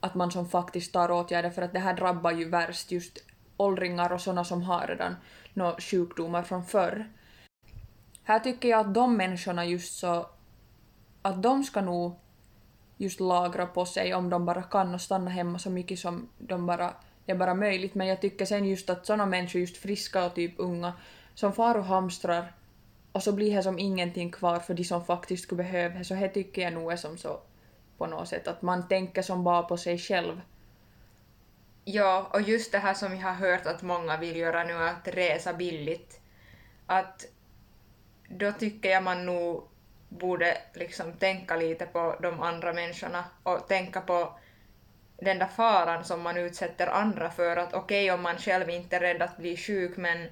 att 0.00 0.14
man 0.14 0.30
som 0.30 0.48
faktiskt 0.48 0.92
tar 0.92 1.10
åtgärder 1.10 1.50
för 1.50 1.62
att 1.62 1.72
det 1.72 1.78
här 1.78 1.94
drabbar 1.94 2.30
ju 2.32 2.48
värst 2.48 2.92
just 2.92 3.18
åldringar 3.56 4.12
och 4.12 4.20
såna 4.20 4.44
som 4.44 4.62
har 4.62 4.86
redan 4.86 5.16
några 5.54 5.80
sjukdomar 5.80 6.42
från 6.42 6.64
förr. 6.64 7.10
Här 8.22 8.38
tycker 8.38 8.68
jag 8.68 8.80
att 8.80 8.94
de 8.94 9.16
människorna 9.16 9.64
just 9.64 9.98
så 9.98 10.26
att 11.22 11.42
de 11.42 11.64
ska 11.64 11.80
nog 11.80 12.18
just 12.96 13.20
lagra 13.20 13.66
på 13.66 13.86
sig 13.86 14.14
om 14.14 14.30
de 14.30 14.44
bara 14.44 14.62
kan 14.62 14.94
och 14.94 15.00
stanna 15.00 15.30
hemma 15.30 15.58
så 15.58 15.70
mycket 15.70 15.98
som 15.98 16.28
de 16.38 16.66
bara, 16.66 16.94
det 17.24 17.32
är 17.32 17.36
bara 17.36 17.54
möjligt. 17.54 17.94
Men 17.94 18.06
jag 18.06 18.20
tycker 18.20 18.44
sen 18.44 18.64
just 18.64 18.90
att 18.90 19.06
såna 19.06 19.26
människor, 19.26 19.60
just 19.60 19.76
friska 19.76 20.26
och 20.26 20.34
typ 20.34 20.54
unga, 20.56 20.92
som 21.34 21.52
far 21.52 21.74
och 21.74 21.84
hamstrar 21.84 22.52
och 23.12 23.22
så 23.22 23.32
blir 23.32 23.56
det 23.56 23.62
som 23.62 23.78
ingenting 23.78 24.30
kvar 24.30 24.58
för 24.58 24.74
de 24.74 24.84
som 24.84 25.04
faktiskt 25.04 25.42
skulle 25.42 25.62
behöva 25.62 25.98
det, 25.98 26.04
så 26.04 26.14
det 26.14 26.28
tycker 26.28 26.62
jag 26.62 26.72
nog 26.72 26.92
är 26.92 26.96
som 26.96 27.18
så 27.18 27.40
på 27.98 28.06
något 28.06 28.28
sätt 28.28 28.48
att 28.48 28.62
man 28.62 28.88
tänker 28.88 29.22
som 29.22 29.44
bara 29.44 29.62
på 29.62 29.76
sig 29.76 29.98
själv. 29.98 30.40
Ja, 31.84 32.30
och 32.32 32.40
just 32.40 32.72
det 32.72 32.78
här 32.78 32.94
som 32.94 33.16
jag 33.16 33.22
har 33.22 33.32
hört 33.32 33.66
att 33.66 33.82
många 33.82 34.16
vill 34.16 34.36
göra 34.36 34.64
nu, 34.64 34.74
att 34.74 35.08
resa 35.08 35.52
billigt. 35.52 36.20
Att 36.86 37.26
då 38.28 38.52
tycker 38.52 38.90
jag 38.90 39.02
man 39.02 39.26
nog 39.26 39.68
borde 40.08 40.58
liksom 40.74 41.12
tänka 41.12 41.56
lite 41.56 41.86
på 41.86 42.16
de 42.20 42.40
andra 42.40 42.72
människorna 42.72 43.24
och 43.42 43.68
tänka 43.68 44.00
på 44.00 44.38
den 45.16 45.38
där 45.38 45.46
faran 45.46 46.04
som 46.04 46.22
man 46.22 46.36
utsätter 46.36 46.86
andra 46.86 47.30
för. 47.30 47.56
Att 47.56 47.74
okej 47.74 48.10
om 48.10 48.22
man 48.22 48.38
själv 48.38 48.70
inte 48.70 48.96
är 48.96 49.00
rädd 49.00 49.22
att 49.22 49.36
bli 49.36 49.56
sjuk 49.56 49.96
men 49.96 50.28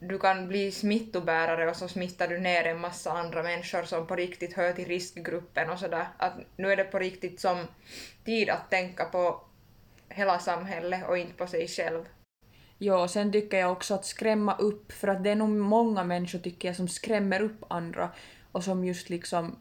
du 0.00 0.18
kan 0.18 0.48
bli 0.48 0.72
smittobärare 0.72 1.70
och 1.70 1.76
så 1.76 1.88
smittar 1.88 2.28
du 2.28 2.38
ner 2.38 2.64
en 2.64 2.80
massa 2.80 3.12
andra 3.12 3.42
människor 3.42 3.82
som 3.82 4.06
på 4.06 4.16
riktigt 4.16 4.52
hör 4.52 4.72
till 4.72 4.88
riskgruppen 4.88 5.70
och 5.70 5.78
sådär. 5.78 6.08
Att 6.16 6.34
nu 6.56 6.72
är 6.72 6.76
det 6.76 6.84
på 6.84 6.98
riktigt 6.98 7.40
som 7.40 7.66
tid 8.24 8.50
att 8.50 8.70
tänka 8.70 9.04
på 9.04 9.40
hela 10.08 10.38
samhället 10.38 11.08
och 11.08 11.18
inte 11.18 11.34
på 11.34 11.46
sig 11.46 11.68
själv. 11.68 12.04
Ja, 12.78 13.02
och 13.02 13.10
sen 13.10 13.32
tycker 13.32 13.58
jag 13.58 13.72
också 13.72 13.94
att 13.94 14.04
skrämma 14.04 14.56
upp, 14.56 14.92
för 14.92 15.08
att 15.08 15.24
det 15.24 15.30
är 15.30 15.36
nog 15.36 15.48
många 15.48 16.04
människor 16.04 16.38
tycker 16.38 16.68
jag 16.68 16.76
som 16.76 16.88
skrämmer 16.88 17.40
upp 17.40 17.64
andra 17.68 18.10
och 18.52 18.64
som 18.64 18.84
just 18.84 19.10
liksom 19.10 19.56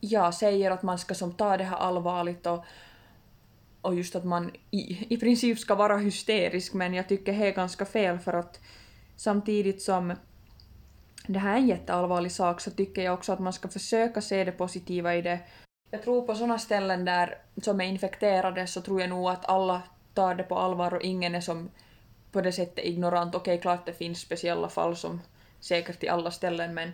ja, 0.00 0.32
säger 0.32 0.70
att 0.70 0.82
man 0.82 0.98
ska 0.98 1.14
som 1.14 1.32
ta 1.32 1.56
det 1.56 1.64
här 1.64 1.76
allvarligt 1.76 2.46
och, 2.46 2.64
och 3.80 3.94
just 3.94 4.16
att 4.16 4.24
man 4.24 4.50
i, 4.70 5.14
i 5.14 5.16
princip 5.16 5.58
ska 5.58 5.74
vara 5.74 5.96
hysterisk 5.96 6.74
men 6.74 6.94
jag 6.94 7.08
tycker 7.08 7.32
det 7.32 7.46
är 7.46 7.52
ganska 7.52 7.84
fel 7.84 8.18
för 8.18 8.32
att 8.32 8.60
samtidigt 9.18 9.82
som 9.82 10.14
det 11.26 11.38
här 11.38 11.54
är 11.54 11.58
en 11.58 11.66
jätteallvarlig 11.66 12.32
sak 12.32 12.60
så 12.60 12.70
tycker 12.70 13.02
jag 13.02 13.14
också 13.14 13.32
att 13.32 13.38
man 13.38 13.52
ska 13.52 13.68
försöka 13.68 14.20
se 14.20 14.44
det 14.44 14.52
positiva 14.52 15.14
i 15.14 15.22
det. 15.22 15.40
Jag 15.90 16.02
tror 16.02 16.26
på 16.26 16.34
sådana 16.34 16.58
ställen 16.58 17.04
där 17.04 17.38
som 17.62 17.80
är 17.80 17.84
infekterade 17.84 18.66
så 18.66 18.80
tror 18.80 19.00
jag 19.00 19.10
nog 19.10 19.28
att 19.28 19.48
alla 19.48 19.82
tar 20.14 20.34
det 20.34 20.42
på 20.42 20.58
allvar 20.58 20.94
och 20.94 21.02
ingen 21.02 21.34
är 21.34 21.40
som 21.40 21.70
på 22.32 22.40
det 22.40 22.52
sättet 22.52 22.84
ignorant. 22.84 23.34
Okej, 23.34 23.60
klart 23.60 23.86
det 23.86 23.92
finns 23.92 24.20
speciella 24.20 24.68
fall 24.68 24.96
som 24.96 25.20
säkert 25.60 26.04
i 26.04 26.08
alla 26.08 26.30
ställen 26.30 26.74
men 26.74 26.92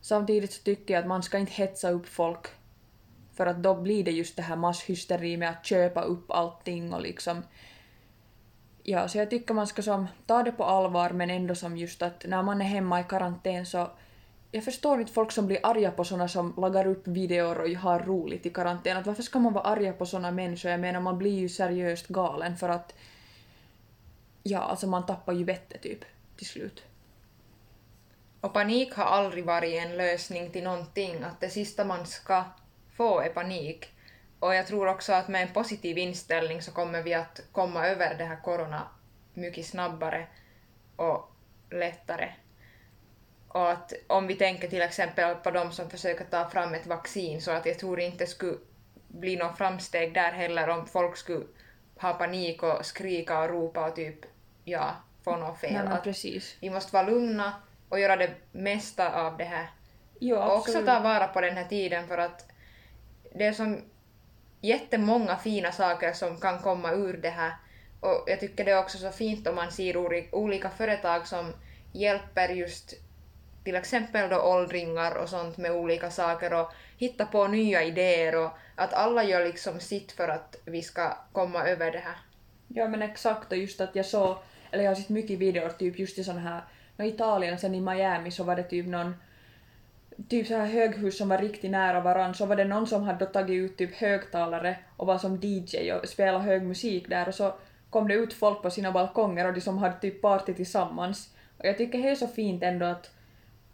samtidigt 0.00 0.52
så 0.52 0.62
tycker 0.62 0.94
jag 0.94 1.00
att 1.00 1.08
man 1.08 1.22
ska 1.22 1.38
inte 1.38 1.52
hetsa 1.52 1.90
upp 1.90 2.08
folk 2.08 2.46
för 3.34 3.46
att 3.46 3.62
då 3.62 3.74
blir 3.74 4.04
det 4.04 4.10
just 4.10 4.36
det 4.36 4.42
här 4.42 4.56
masshysteri 4.56 5.36
med 5.36 5.50
att 5.50 5.66
köpa 5.66 6.02
upp 6.02 6.30
allting 6.30 6.92
och 6.92 7.02
liksom 7.02 7.42
Ja, 8.86 9.08
så 9.08 9.18
jag 9.18 9.30
tycker 9.30 9.54
man 9.54 9.66
ska 9.66 9.82
som 9.82 10.06
ta 10.26 10.42
det 10.42 10.52
på 10.52 10.64
allvar 10.64 11.10
men 11.10 11.30
ändå 11.30 11.54
som 11.54 11.76
just 11.76 12.02
att 12.02 12.24
när 12.26 12.42
man 12.42 12.60
är 12.60 12.64
hemma 12.64 13.00
i 13.00 13.04
karantän 13.04 13.66
så 13.66 13.90
jag 14.50 14.64
förstår 14.64 15.00
inte 15.00 15.12
folk 15.12 15.32
som 15.32 15.46
blir 15.46 15.58
arga 15.62 15.90
på 15.90 16.04
såna 16.04 16.28
som 16.28 16.54
lagar 16.56 16.86
upp 16.86 17.06
videor 17.08 17.60
och 17.60 17.68
har 17.68 18.00
roligt 18.00 18.46
i 18.46 18.50
karantän. 18.50 18.96
Att 18.96 19.06
varför 19.06 19.22
ska 19.22 19.38
man 19.38 19.52
vara 19.52 19.64
arga 19.64 19.92
på 19.92 20.06
såna 20.06 20.30
människor? 20.30 20.70
Jag 20.70 20.80
menar 20.80 21.00
man 21.00 21.18
blir 21.18 21.38
ju 21.38 21.48
seriöst 21.48 22.08
galen 22.08 22.56
för 22.56 22.68
att 22.68 22.94
ja, 24.42 24.58
alltså 24.58 24.86
man 24.86 25.06
tappar 25.06 25.32
ju 25.32 25.44
vettet 25.44 25.82
typ 25.82 26.04
till 26.36 26.46
slut. 26.46 26.82
Och 28.40 28.52
panik 28.52 28.94
har 28.94 29.04
aldrig 29.04 29.44
varit 29.44 29.74
en 29.74 29.96
lösning 29.96 30.50
till 30.50 30.64
någonting, 30.64 31.22
att 31.22 31.40
det 31.40 31.50
sista 31.50 31.84
man 31.84 32.06
ska 32.06 32.44
få 32.96 33.20
är 33.20 33.28
panik. 33.28 33.93
Och 34.44 34.54
jag 34.54 34.66
tror 34.66 34.86
också 34.86 35.12
att 35.12 35.28
med 35.28 35.42
en 35.42 35.52
positiv 35.52 35.98
inställning 35.98 36.62
så 36.62 36.72
kommer 36.72 37.02
vi 37.02 37.14
att 37.14 37.40
komma 37.52 37.86
över 37.86 38.14
det 38.14 38.24
här 38.24 38.36
corona 38.42 38.88
mycket 39.34 39.66
snabbare 39.66 40.26
och 40.96 41.32
lättare. 41.70 42.32
Och 43.48 43.70
att 43.70 43.92
om 44.06 44.26
vi 44.26 44.34
tänker 44.34 44.68
till 44.68 44.82
exempel 44.82 45.34
på 45.34 45.50
de 45.50 45.72
som 45.72 45.90
försöker 45.90 46.24
ta 46.24 46.50
fram 46.50 46.74
ett 46.74 46.86
vaccin 46.86 47.42
så 47.42 47.50
att 47.50 47.66
jag 47.66 47.78
tror 47.78 48.00
inte 48.00 48.26
skulle 48.26 48.58
bli 49.08 49.36
någon 49.36 49.56
framsteg 49.56 50.14
där 50.14 50.32
heller 50.32 50.68
om 50.68 50.86
folk 50.86 51.16
skulle 51.16 51.46
ha 52.00 52.12
panik 52.12 52.62
och 52.62 52.86
skrika 52.86 53.40
och 53.40 53.48
ropa 53.48 53.88
och 53.88 53.96
typ 53.96 54.18
ja, 54.64 54.96
få 55.22 55.36
något 55.36 55.60
fel. 55.60 55.88
Nej, 55.88 55.98
precis. 56.04 56.56
vi 56.60 56.70
måste 56.70 56.94
vara 56.94 57.06
lugna 57.06 57.54
och 57.88 58.00
göra 58.00 58.16
det 58.16 58.30
mesta 58.52 59.26
av 59.26 59.36
det 59.36 59.44
här. 59.44 59.70
Jo, 60.20 60.36
Och 60.36 60.56
också 60.56 60.82
ta 60.84 61.00
vara 61.00 61.26
på 61.28 61.40
den 61.40 61.56
här 61.56 61.64
tiden 61.64 62.08
för 62.08 62.18
att 62.18 62.48
det 63.34 63.54
som 63.54 63.82
jättemånga 64.64 65.36
fina 65.36 65.72
saker 65.72 66.12
som 66.12 66.40
kan 66.40 66.58
komma 66.58 66.92
ur 66.92 67.16
det 67.22 67.30
här. 67.30 67.52
Och 68.00 68.24
jag 68.26 68.40
tycker 68.40 68.64
det 68.64 68.70
är 68.70 68.78
också 68.78 68.98
så 68.98 69.10
fint 69.10 69.46
om 69.46 69.54
man 69.54 69.72
ser 69.72 69.96
olika 70.34 70.70
företag 70.70 71.26
som 71.26 71.52
hjälper 71.92 72.48
just 72.48 72.94
till 73.64 73.76
exempel 73.76 74.30
då 74.30 74.40
åldringar 74.40 75.16
och 75.16 75.28
sånt 75.28 75.56
med 75.56 75.72
olika 75.72 76.10
saker 76.10 76.54
och 76.54 76.70
hitta 76.98 77.26
på 77.26 77.46
nya 77.46 77.82
idéer 77.82 78.36
och 78.36 78.50
att 78.74 78.92
alla 78.92 79.24
gör 79.24 79.44
liksom 79.44 79.80
sitt 79.80 80.12
för 80.12 80.28
att 80.28 80.56
vi 80.64 80.82
ska 80.82 81.18
komma 81.32 81.64
över 81.68 81.90
det 81.90 81.98
här. 81.98 82.16
Ja 82.68 82.88
men 82.88 83.02
exakt 83.02 83.52
och 83.52 83.58
just 83.58 83.80
att 83.80 83.96
jag 83.96 84.06
såg, 84.06 84.36
eller 84.70 84.84
jag 84.84 84.90
har 84.90 84.96
sett 84.96 85.08
mycket 85.08 85.38
videor 85.38 85.68
typ 85.68 85.98
just 85.98 86.18
i 86.18 86.24
sån 86.24 86.38
här, 86.38 86.64
no, 86.96 87.04
Italien 87.04 87.58
sen 87.58 87.74
i 87.74 87.80
Miami 87.80 88.30
så 88.30 88.44
var 88.44 88.56
det 88.56 88.62
typ 88.62 88.86
någon 88.86 89.14
typ 90.28 90.46
så 90.46 90.54
här 90.56 90.66
höghus 90.66 91.18
som 91.18 91.28
var 91.28 91.38
riktigt 91.38 91.70
nära 91.70 92.00
varann 92.00 92.34
så 92.34 92.46
var 92.46 92.56
det 92.56 92.64
någon 92.64 92.86
som 92.86 93.02
hade 93.02 93.26
tagit 93.26 93.54
ut 93.54 93.76
typ 93.76 93.94
högtalare 93.94 94.76
och 94.96 95.06
var 95.06 95.18
som 95.18 95.38
DJ 95.42 95.92
och 95.92 96.08
spelade 96.08 96.44
hög 96.44 96.62
musik 96.62 97.08
där 97.08 97.28
och 97.28 97.34
så 97.34 97.54
kom 97.90 98.08
det 98.08 98.14
ut 98.14 98.32
folk 98.32 98.62
på 98.62 98.70
sina 98.70 98.92
balkonger 98.92 99.46
och 99.46 99.54
de 99.54 99.60
som 99.60 99.78
hade 99.78 100.00
typ 100.00 100.22
party 100.22 100.54
tillsammans. 100.54 101.34
Och 101.58 101.64
jag 101.64 101.78
tycker 101.78 102.02
det 102.02 102.08
är 102.08 102.14
så 102.14 102.26
fint 102.26 102.62
ändå 102.62 102.86
att, 102.86 103.10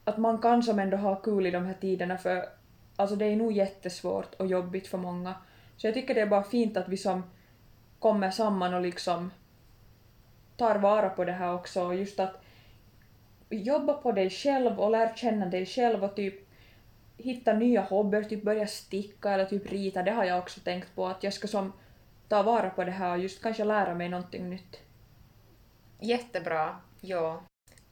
att 0.05 0.19
man 0.19 0.39
kan 0.39 0.63
som 0.63 0.79
ändå 0.79 0.97
ha 0.97 1.17
kul 1.17 1.47
i 1.47 1.51
de 1.51 1.67
här 1.67 1.75
tiderna 1.81 2.19
för 2.19 2.45
alltså 2.97 3.17
det 3.17 3.25
är 3.25 3.37
nog 3.37 3.53
jättesvårt 3.53 4.35
och 4.35 4.47
jobbigt 4.47 4.87
för 4.87 4.99
många. 4.99 5.35
Så 5.77 5.87
jag 5.87 5.95
tycker 5.95 6.15
det 6.15 6.21
är 6.21 6.27
bara 6.27 6.43
fint 6.43 6.77
att 6.77 6.89
vi 6.89 6.97
som 6.97 7.23
kommer 7.99 8.31
samman 8.31 8.75
och 8.75 8.81
liksom 8.81 9.31
tar 10.57 10.79
vara 10.79 11.09
på 11.09 11.25
det 11.25 11.33
här 11.33 11.55
också 11.55 11.83
och 11.83 11.95
just 11.95 12.21
att 12.21 12.40
jobba 13.51 13.93
på 13.93 14.13
dig 14.13 14.31
själv 14.31 14.81
och 14.81 14.91
lär 14.91 15.15
känna 15.17 15.47
dig 15.47 15.67
själv 15.67 16.05
och 16.05 16.17
typ 16.17 16.35
hitta 17.17 17.53
nya 17.53 17.81
hobbyer, 17.81 18.23
typ 18.23 18.43
börja 18.43 18.67
sticka 18.67 19.31
eller 19.31 19.45
typ 19.45 19.73
rita, 19.73 20.03
det 20.03 20.11
har 20.11 20.25
jag 20.25 20.39
också 20.39 20.61
tänkt 20.61 20.95
på 20.95 21.07
att 21.07 21.23
jag 21.23 21.33
ska 21.33 21.49
som 21.49 21.73
ta 22.29 22.43
vara 22.43 22.71
på 22.71 22.85
det 22.85 22.91
här 22.91 23.13
och 23.13 23.19
just 23.19 23.43
kanske 23.43 23.65
lära 23.65 23.95
mig 23.95 24.09
någonting 24.09 24.51
nytt. 24.51 24.81
Jättebra, 26.01 26.77
ja. 27.01 27.43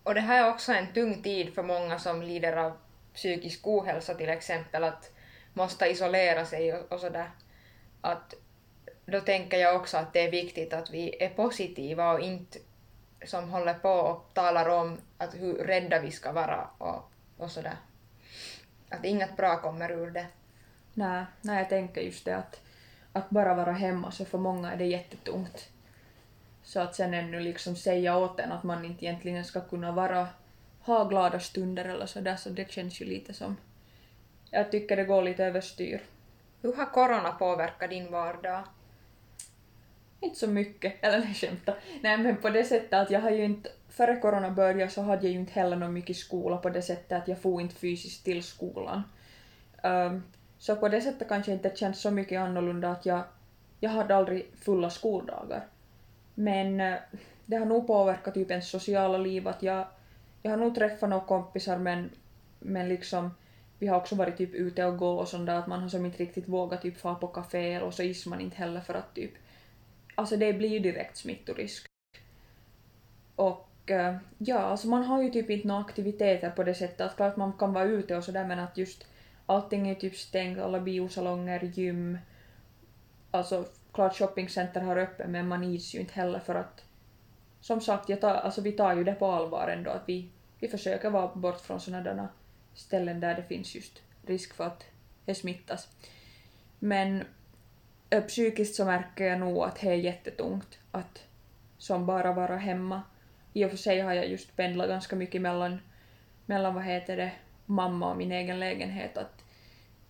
Och 0.02 0.14
det 0.14 0.20
här 0.20 0.44
är 0.44 0.50
också 0.50 0.72
en 0.72 0.92
tung 0.92 1.22
tid 1.22 1.54
för 1.54 1.62
många 1.62 1.98
som 1.98 2.22
lider 2.22 2.56
av 2.56 2.72
psykisk 3.14 3.66
ohälsa 3.66 4.14
till 4.14 4.28
exempel, 4.28 4.84
att 4.84 5.12
måste 5.54 5.86
isolera 5.86 6.44
sig 6.44 6.74
och, 6.74 6.92
och 6.92 7.00
sådär. 7.00 7.30
Att 8.00 8.34
då 9.06 9.20
tänker 9.20 9.58
jag 9.58 9.76
också 9.76 9.96
att 9.96 10.12
det 10.12 10.20
är 10.20 10.30
viktigt 10.30 10.72
att 10.72 10.90
vi 10.90 11.22
är 11.22 11.28
positiva 11.28 12.12
och 12.12 12.20
inte 12.20 12.58
som 13.24 13.50
håller 13.50 13.74
på 13.74 13.90
och 13.90 14.34
talar 14.34 14.68
om 14.68 14.98
att 15.18 15.34
hur 15.34 15.54
rädda 15.54 16.00
vi 16.00 16.10
ska 16.10 16.32
vara 16.32 16.68
och, 16.78 17.12
och 17.36 17.50
sådär. 17.50 17.76
Att 18.88 19.04
inget 19.04 19.36
bra 19.36 19.56
kommer 19.56 19.90
ur 19.90 20.10
det. 20.10 20.26
Nej, 20.94 21.24
nej, 21.40 21.58
jag 21.58 21.68
tänker 21.68 22.00
just 22.00 22.24
det 22.24 22.36
att, 22.36 22.60
att 23.12 23.30
bara 23.30 23.54
vara 23.54 23.72
hemma 23.72 24.10
så 24.10 24.24
för 24.24 24.38
många 24.38 24.72
är 24.72 24.76
det 24.76 24.86
jättetungt. 24.86 25.68
Så 26.62 26.80
att 26.80 26.94
sen 26.94 27.14
ännu 27.14 27.40
liksom 27.40 27.76
säga 27.76 28.16
åt 28.16 28.40
en 28.40 28.52
att 28.52 28.62
man 28.62 28.84
inte 28.84 29.04
egentligen 29.04 29.44
ska 29.44 29.60
kunna 29.60 29.92
vara, 29.92 30.28
ha 30.80 31.04
glada 31.04 31.40
stunder 31.40 31.84
eller 31.84 32.06
sådär 32.06 32.36
så 32.36 32.50
det 32.50 32.70
känns 32.70 33.00
ju 33.00 33.04
lite 33.04 33.34
som, 33.34 33.56
jag 34.50 34.70
tycker 34.70 34.96
det 34.96 35.04
går 35.04 35.22
lite 35.22 35.44
överstyr. 35.44 36.02
Hur 36.62 36.76
har 36.76 36.86
corona 36.86 37.32
påverkat 37.32 37.90
din 37.90 38.10
vardag? 38.10 38.62
Inte 40.20 40.38
så 40.38 40.46
mycket, 40.46 40.94
eller 41.00 41.18
nej 41.18 41.34
skämta. 41.34 41.74
Nej 42.02 42.18
men 42.18 42.36
på 42.36 42.50
det 42.50 42.64
sättet 42.64 42.92
att 42.92 43.10
jag 43.10 43.20
har 43.20 43.30
ju 43.30 43.44
inte, 43.44 43.70
före 43.88 44.16
corona 44.16 44.50
började 44.50 44.90
så 44.90 45.02
hade 45.02 45.22
jag 45.22 45.32
ju 45.32 45.38
inte 45.38 45.52
heller 45.52 45.76
någon 45.76 45.92
mycket 45.92 46.16
skola 46.16 46.56
på 46.56 46.70
det 46.70 46.82
sättet 46.82 47.22
att 47.22 47.28
jag 47.28 47.38
får 47.38 47.60
inte 47.60 47.74
fysiskt 47.74 48.24
till 48.24 48.42
skolan. 48.42 49.02
Um, 49.82 50.22
så 50.58 50.76
på 50.76 50.88
det 50.88 51.00
sättet 51.00 51.28
kanske 51.28 51.52
inte 51.52 51.76
känns 51.76 52.00
så 52.00 52.10
mycket 52.10 52.40
annorlunda 52.40 52.90
att 52.90 53.06
jag, 53.06 53.22
jag 53.80 53.90
hade 53.90 54.16
aldrig 54.16 54.50
fulla 54.60 54.90
skoldagar. 54.90 55.66
Men 56.34 56.80
uh, 56.80 56.96
det 57.46 57.56
har 57.56 57.66
nog 57.66 57.86
påverkat 57.86 58.34
typ 58.34 58.50
ens 58.50 58.70
sociala 58.70 59.18
liv 59.18 59.48
att 59.48 59.62
jag, 59.62 59.86
jag 60.42 60.50
har 60.50 60.58
nog 60.58 60.74
träffat 60.74 61.10
några 61.10 61.24
kompisar 61.24 61.78
men, 61.78 62.10
men 62.58 62.88
liksom 62.88 63.30
vi 63.78 63.86
har 63.86 63.96
också 63.96 64.14
varit 64.14 64.36
typ 64.36 64.54
ute 64.54 64.84
och 64.84 64.98
gå 64.98 65.10
och 65.10 65.28
sånt 65.28 65.46
där 65.46 65.54
att 65.54 65.66
man 65.66 65.80
har 65.80 65.88
som 65.88 66.06
inte 66.06 66.18
riktigt 66.18 66.48
vågat 66.48 66.82
typ 66.82 67.00
fara 67.00 67.14
på 67.14 67.26
café 67.26 67.80
och 67.80 67.94
så 67.94 68.02
is 68.02 68.26
man 68.26 68.40
inte 68.40 68.56
heller 68.56 68.80
för 68.80 68.94
att 68.94 69.14
typ 69.14 69.32
alltså 70.18 70.36
det 70.36 70.52
blir 70.52 70.68
ju 70.68 70.78
direkt 70.78 71.16
smittorisk. 71.16 71.86
Och 73.36 73.90
eh, 73.90 74.16
ja, 74.38 74.58
alltså 74.58 74.88
man 74.88 75.04
har 75.04 75.22
ju 75.22 75.30
typ 75.30 75.50
inte 75.50 75.68
några 75.68 75.80
aktiviteter 75.80 76.50
på 76.50 76.64
det 76.64 76.74
sättet 76.74 77.00
att 77.00 77.16
klart 77.16 77.36
man 77.36 77.52
kan 77.52 77.72
vara 77.72 77.84
ute 77.84 78.16
och 78.16 78.24
sådär 78.24 78.46
men 78.46 78.58
att 78.58 78.78
just 78.78 79.06
allting 79.46 79.88
är 79.88 79.94
typ 79.94 80.16
stängt, 80.16 80.58
alla 80.58 80.80
biosalonger, 80.80 81.60
gym, 81.74 82.18
alltså 83.30 83.64
klart 83.92 84.16
shoppingcenter 84.16 84.80
har 84.80 84.96
öppet 84.96 85.30
men 85.30 85.48
man 85.48 85.64
is 85.64 85.94
ju 85.94 86.00
inte 86.00 86.14
heller 86.14 86.38
för 86.38 86.54
att 86.54 86.84
som 87.60 87.80
sagt, 87.80 88.08
jag 88.08 88.20
tar, 88.20 88.34
alltså 88.34 88.60
vi 88.60 88.72
tar 88.72 88.96
ju 88.96 89.04
det 89.04 89.14
på 89.14 89.26
allvar 89.26 89.68
ändå 89.68 89.90
att 89.90 90.04
vi, 90.06 90.28
vi 90.58 90.68
försöker 90.68 91.10
vara 91.10 91.34
bort 91.34 91.60
från 91.60 91.80
sådana 91.80 92.28
ställen 92.74 93.20
där 93.20 93.34
det 93.34 93.42
finns 93.42 93.74
just 93.74 94.02
risk 94.26 94.54
för 94.54 94.66
att 94.66 94.84
det 95.24 95.34
smittas. 95.34 95.88
Men 96.78 97.24
psykiskt 98.10 98.74
så 98.74 98.84
märker 98.84 99.24
jag 99.24 99.40
nog 99.40 99.58
att 99.58 99.80
det 99.80 99.88
är 99.88 99.94
jättetungt 99.94 100.78
att 100.90 101.24
som 101.78 102.06
bara 102.06 102.32
vara 102.32 102.56
hemma. 102.56 103.02
I 103.52 103.64
och 103.64 103.70
för 103.70 103.76
sig 103.76 104.00
har 104.00 104.12
jag 104.12 104.28
just 104.28 104.56
pendlat 104.56 104.88
ganska 104.88 105.16
mycket 105.16 105.40
mellan, 105.40 105.80
mellan 106.46 106.74
vad 106.74 106.84
heter 106.84 107.16
det, 107.16 107.32
mamma 107.66 108.10
och 108.10 108.16
min 108.16 108.32
egen 108.32 108.60
lägenhet. 108.60 109.18
Att, 109.18 109.44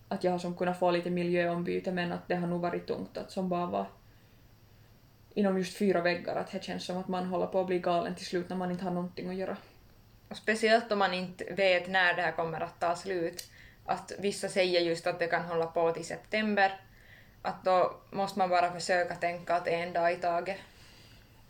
att 0.07 0.23
jag 0.23 0.31
har 0.31 0.39
som 0.39 0.57
kunnat 0.57 0.79
få 0.79 0.91
lite 0.91 1.09
miljöombyte 1.09 1.91
men 1.91 2.11
att 2.11 2.27
det 2.27 2.35
har 2.35 2.47
nog 2.47 2.61
varit 2.61 2.87
tungt 2.87 3.17
att 3.17 3.31
som 3.31 3.49
bara 3.49 3.65
vara 3.65 3.87
inom 5.33 5.57
just 5.57 5.77
fyra 5.77 6.01
väggar. 6.01 6.35
Att 6.35 6.51
det 6.51 6.63
känns 6.63 6.85
som 6.85 6.97
att 6.97 7.07
man 7.07 7.25
håller 7.25 7.47
på 7.47 7.59
att 7.59 7.67
bli 7.67 7.79
galen 7.79 8.15
till 8.15 8.25
slut 8.25 8.49
när 8.49 8.57
man 8.57 8.71
inte 8.71 8.83
har 8.83 8.91
någonting 8.91 9.29
att 9.29 9.35
göra. 9.35 9.57
Och 10.29 10.37
speciellt 10.37 10.91
om 10.91 10.99
man 10.99 11.13
inte 11.13 11.53
vet 11.53 11.87
när 11.87 12.13
det 12.13 12.21
här 12.21 12.31
kommer 12.31 12.61
att 12.61 12.79
ta 12.79 12.95
slut. 12.95 13.49
Att 13.85 14.11
vissa 14.19 14.49
säger 14.49 14.81
just 14.81 15.07
att 15.07 15.19
det 15.19 15.27
kan 15.27 15.45
hålla 15.45 15.65
på 15.65 15.91
till 15.91 16.05
september. 16.05 16.81
Att 17.41 17.63
då 17.63 17.93
måste 18.11 18.39
man 18.39 18.49
bara 18.49 18.71
försöka 18.71 19.15
tänka 19.15 19.55
att 19.55 19.67
en 19.67 19.93
dag 19.93 20.13
i 20.13 20.15
taget. 20.15 20.57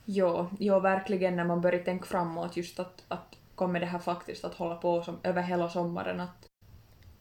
Jo, 0.05 0.49
jo 0.59 0.79
verkligen 0.79 1.35
när 1.35 1.45
man 1.45 1.61
börjar 1.61 1.83
tänka 1.83 2.05
framåt 2.05 2.57
just 2.57 2.79
att, 2.79 3.03
att 3.07 3.35
kommer 3.55 3.79
det 3.79 3.85
här 3.85 3.99
faktiskt 3.99 4.45
att 4.45 4.53
hålla 4.53 4.75
på 4.75 5.03
som, 5.03 5.19
över 5.23 5.41
hela 5.41 5.69
sommaren. 5.69 6.19
Att... 6.19 6.45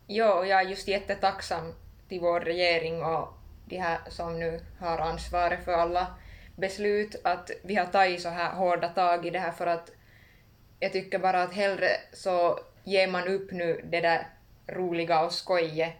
Jo, 0.06 0.44
jag 0.44 0.60
är 0.60 0.68
just 0.68 0.88
jättetacksam 0.88 1.74
till 2.08 2.20
vår 2.20 2.40
regering 2.40 3.02
och 3.02 3.28
de 3.66 3.76
här 3.76 3.98
som 4.08 4.38
nu 4.38 4.60
har 4.80 4.98
ansvaret 4.98 5.64
för 5.64 5.72
alla 5.72 6.06
beslut 6.56 7.16
att 7.24 7.50
vi 7.64 7.74
har 7.74 7.86
tagit 7.86 8.22
så 8.22 8.28
här 8.28 8.54
hårda 8.54 8.88
tag 8.88 9.26
i 9.26 9.30
det 9.30 9.38
här 9.38 9.52
för 9.52 9.66
att 9.66 9.90
jag 10.80 10.92
tycker 10.92 11.18
bara 11.18 11.42
att 11.42 11.54
hellre 11.54 11.88
så 12.12 12.58
ger 12.84 13.08
man 13.08 13.28
upp 13.28 13.52
nu 13.52 13.80
det 13.84 14.00
där 14.00 14.26
roliga 14.66 15.24
och 15.24 15.32
skoje 15.32 15.92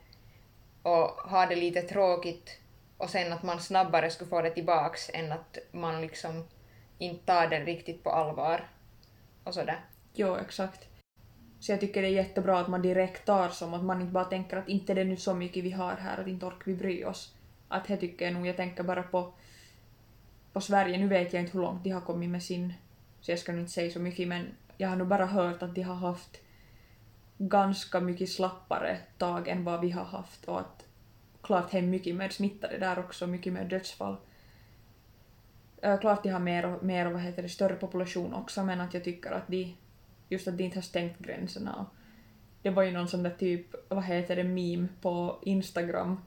och 0.82 1.30
ha 1.30 1.46
det 1.46 1.56
lite 1.56 1.82
tråkigt 1.82 2.60
och 2.96 3.10
sen 3.10 3.32
att 3.32 3.42
man 3.42 3.60
snabbare 3.60 4.10
skulle 4.10 4.30
få 4.30 4.42
det 4.42 4.50
tillbaks 4.50 5.10
än 5.14 5.32
att 5.32 5.58
man 5.72 6.00
liksom 6.00 6.44
inte 6.98 7.24
tar 7.24 7.48
det 7.48 7.64
riktigt 7.64 8.04
på 8.04 8.10
allvar 8.10 8.68
och 9.44 9.54
sådär. 9.54 9.80
Jo, 10.14 10.36
exakt. 10.36 10.88
Så 11.60 11.72
jag 11.72 11.80
tycker 11.80 12.02
det 12.02 12.08
är 12.08 12.12
jättebra 12.12 12.58
att 12.58 12.68
man 12.68 12.82
direkt 12.82 13.24
tar 13.24 13.48
som 13.48 13.74
att 13.74 13.84
man 13.84 14.00
inte 14.00 14.12
bara 14.12 14.24
tänker 14.24 14.56
att 14.56 14.68
inte 14.68 14.94
det 14.94 15.00
är 15.00 15.04
nu 15.04 15.16
så 15.16 15.34
mycket 15.34 15.64
vi 15.64 15.70
har 15.70 15.96
här 15.96 16.20
att 16.20 16.26
inte 16.28 16.46
orkar 16.46 16.64
vi 16.64 16.74
bry 16.74 17.04
oss. 17.04 17.34
Att 17.68 17.88
det 17.88 17.96
tycker 17.96 18.24
jag 18.24 18.34
nog, 18.34 18.46
jag 18.46 18.56
tänker 18.56 18.82
bara 18.82 19.02
på, 19.02 19.32
på 20.52 20.60
Sverige, 20.60 20.98
nu 20.98 21.08
vet 21.08 21.32
jag 21.32 21.42
inte 21.42 21.52
hur 21.52 21.62
långt 21.62 21.84
de 21.84 21.90
har 21.90 22.00
kommit 22.00 22.30
med 22.30 22.42
sin, 22.42 22.74
så 23.20 23.30
jag 23.30 23.38
ska 23.38 23.52
nog 23.52 23.60
inte 23.60 23.72
säga 23.72 23.90
så 23.90 24.00
mycket 24.00 24.28
men 24.28 24.46
jag 24.76 24.88
har 24.88 24.96
nog 24.96 25.08
bara 25.08 25.26
hört 25.26 25.62
att 25.62 25.74
de 25.74 25.82
har 25.82 25.94
haft 25.94 26.40
ganska 27.38 28.01
mycket 28.01 28.31
slappare 28.31 28.98
tag 29.18 29.48
än 29.48 29.64
vad 29.64 29.81
vi 29.81 29.90
har 29.90 30.05
haft 30.05 30.44
och 30.44 30.61
att 30.61 30.85
klart 31.42 31.70
det 31.70 31.79
är 31.79 31.83
mycket 31.83 32.16
mer 32.16 32.29
smittade 32.29 32.79
där 32.79 32.98
också, 32.98 33.27
mycket 33.27 33.53
mer 33.53 33.64
dödsfall. 33.64 34.16
Äh, 35.83 36.01
klart 36.01 36.22
de 36.22 36.29
har 36.29 36.40
mer, 36.40 36.79
mer 36.83 37.07
vad 37.07 37.22
heter 37.22 37.42
det, 37.42 37.48
större 37.48 37.74
population 37.74 38.35
också 38.35 38.64
men 38.64 38.81
att 38.81 38.94
jag 38.94 39.05
tycker 39.05 39.31
att 39.31 39.48
de, 39.48 39.77
just 40.29 40.48
att 40.48 40.59
de 40.59 40.64
inte 40.64 40.77
har 40.77 40.83
stängt 40.83 41.18
gränserna. 41.18 41.87
Det 42.62 42.70
var 42.70 42.83
ju 42.83 42.90
någon 42.90 43.09
sån 43.09 43.22
där 43.22 43.31
typ, 43.31 43.66
vad 43.88 44.05
heter 44.05 44.37
det, 44.37 44.44
meme 44.44 44.88
på 45.01 45.38
Instagram 45.42 46.20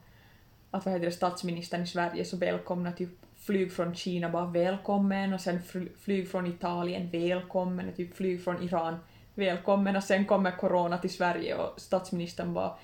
att 0.70 0.84
vad 0.84 0.94
heter 0.94 1.06
det, 1.06 1.12
statsministern 1.12 1.82
i 1.82 1.86
Sverige 1.86 2.24
så 2.24 2.36
välkomnar 2.36 2.92
typ 2.92 3.10
flyg 3.36 3.72
från 3.72 3.94
Kina 3.94 4.28
bara 4.28 4.46
välkommen 4.46 5.34
och 5.34 5.40
sen 5.40 5.60
flyg 6.00 6.30
från 6.30 6.46
Italien 6.46 7.10
välkommen 7.10 7.88
och 7.88 7.96
typ 7.96 8.16
flyg 8.16 8.44
från 8.44 8.62
Iran 8.62 8.96
välkommen 9.34 9.96
och 9.96 10.04
sen 10.04 10.24
kommer 10.24 10.50
corona 10.50 10.98
till 10.98 11.10
Sverige 11.10 11.54
och 11.54 11.80
statsministern 11.80 12.54
bara 12.54 12.78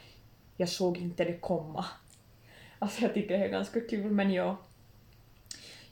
jag 0.57 0.69
såg 0.69 0.99
inte 0.99 1.25
det 1.25 1.39
komma. 1.41 1.85
Alltså 2.79 3.03
jag 3.03 3.15
tycker 3.15 3.39
det 3.39 3.45
är 3.45 3.49
ganska 3.49 3.81
kul 3.81 4.11
men 4.11 4.33
ja. 4.33 4.57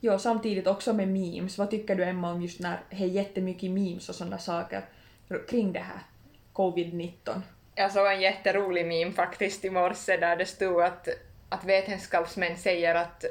Ja, 0.01 0.19
samtidigt 0.19 0.67
också 0.67 0.93
med 0.93 1.09
memes. 1.09 1.59
Vad 1.59 1.71
tycker 1.71 1.95
du 1.95 2.05
Emma 2.05 2.33
om 2.33 2.43
just 2.43 2.61
när 2.61 2.81
det 2.91 2.97
är 2.97 3.07
jättemycket 3.07 3.71
memes 3.71 4.09
och 4.09 4.15
sådana 4.15 4.39
saker 4.39 4.85
kring 5.49 5.73
det 5.73 5.81
här 5.81 6.01
covid-19? 6.53 7.41
Jag 7.75 7.93
såg 7.93 8.07
en 8.07 8.21
jätterolig 8.21 8.87
meme 8.87 9.13
faktiskt 9.13 9.65
i 9.65 9.71
morse 9.71 10.17
där 10.17 10.37
det 10.37 10.47
stod 10.47 10.83
att, 10.83 11.09
att 11.49 11.65
vetenskapsmän 11.65 12.57
säger 12.57 12.95
att, 12.95 13.25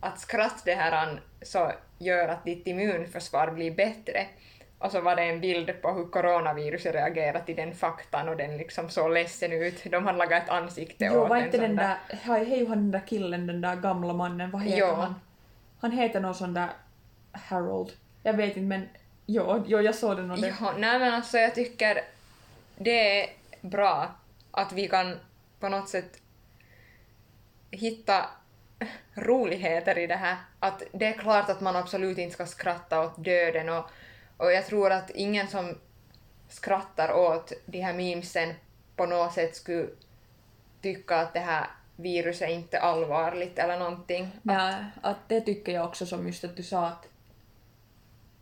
att 0.00 0.20
skratt 0.20 0.62
det 0.64 0.74
här 0.74 1.20
så 1.42 1.72
gör 1.98 2.28
att 2.28 2.44
ditt 2.44 2.66
immunförsvar 2.66 3.50
blir 3.50 3.70
bättre. 3.70 4.26
Och 4.78 4.92
så 4.92 5.00
var 5.00 5.16
det 5.16 5.22
en 5.22 5.40
bild 5.40 5.82
på 5.82 5.92
hur 5.92 6.06
coronaviruset 6.06 6.94
reagerat 6.94 7.46
till 7.46 7.56
den 7.56 7.74
faktan 7.74 8.28
och 8.28 8.36
den 8.36 8.56
liksom 8.56 8.90
såg 8.90 9.10
ledsen 9.10 9.52
ut. 9.52 9.84
De 9.84 10.06
hade 10.06 10.18
lagat 10.18 10.42
ett 10.42 10.50
ansikte 10.50 11.04
jo, 11.04 11.20
åt 11.20 11.28
var 11.28 11.36
inte 11.36 11.58
den 11.58 11.76
där, 11.76 11.96
hej 12.08 12.66
han 12.66 12.78
den 12.78 12.90
där 12.90 13.06
killen, 13.06 13.46
den 13.46 13.60
där 13.60 13.76
gamla 13.76 14.12
mannen, 14.12 14.50
vad 14.50 14.62
heter 14.62 14.78
jo. 14.78 14.94
han? 14.94 15.14
Han 15.80 15.92
heter 15.92 16.20
någon 16.20 16.34
sån 16.34 16.54
där 16.54 16.68
Harold. 17.32 17.92
Jag 18.22 18.32
vet 18.32 18.56
inte 18.56 18.60
men 18.60 18.88
jo, 19.26 19.64
jo 19.66 19.80
jag 19.80 19.94
såg 19.94 20.16
den 20.16 20.30
och 20.30 20.40
det. 20.40 20.54
Jo, 20.60 20.66
nej 20.78 20.98
men 20.98 21.14
alltså 21.14 21.38
jag 21.38 21.54
tycker 21.54 22.00
det 22.76 23.22
är 23.22 23.30
bra 23.60 24.14
att 24.50 24.72
vi 24.72 24.88
kan 24.88 25.16
på 25.60 25.68
något 25.68 25.88
sätt 25.88 26.20
hitta 27.70 28.26
roligheter 29.14 29.98
i 29.98 30.06
det 30.06 30.16
här. 30.16 30.36
Att 30.60 30.82
det 30.92 31.06
är 31.06 31.12
klart 31.12 31.50
att 31.50 31.60
man 31.60 31.76
absolut 31.76 32.18
inte 32.18 32.34
ska 32.34 32.46
skratta 32.46 33.00
åt 33.00 33.24
döden 33.24 33.68
och 33.68 33.90
och 34.38 34.52
jag 34.52 34.66
tror 34.66 34.92
att 34.92 35.10
ingen 35.10 35.48
som 35.48 35.78
skrattar 36.48 37.12
åt 37.12 37.52
de 37.66 37.80
här 37.80 37.94
memesen 37.94 38.54
på 38.96 39.06
något 39.06 39.32
sätt 39.32 39.56
skulle 39.56 39.88
tycka 40.82 41.16
att 41.16 41.34
det 41.34 41.40
här 41.40 41.66
viruset 41.96 42.50
inte 42.50 42.76
är 42.76 42.80
allvarligt 42.80 43.58
eller 43.58 43.78
någonting. 43.78 44.30
Nej, 44.42 44.84
att 45.02 45.28
det 45.28 45.40
tycker 45.40 45.72
jag 45.72 45.84
också 45.84 46.06
som 46.06 46.26
just 46.26 46.44
att 46.44 46.56
du 46.56 46.62
sa 46.62 46.86
att 46.86 47.08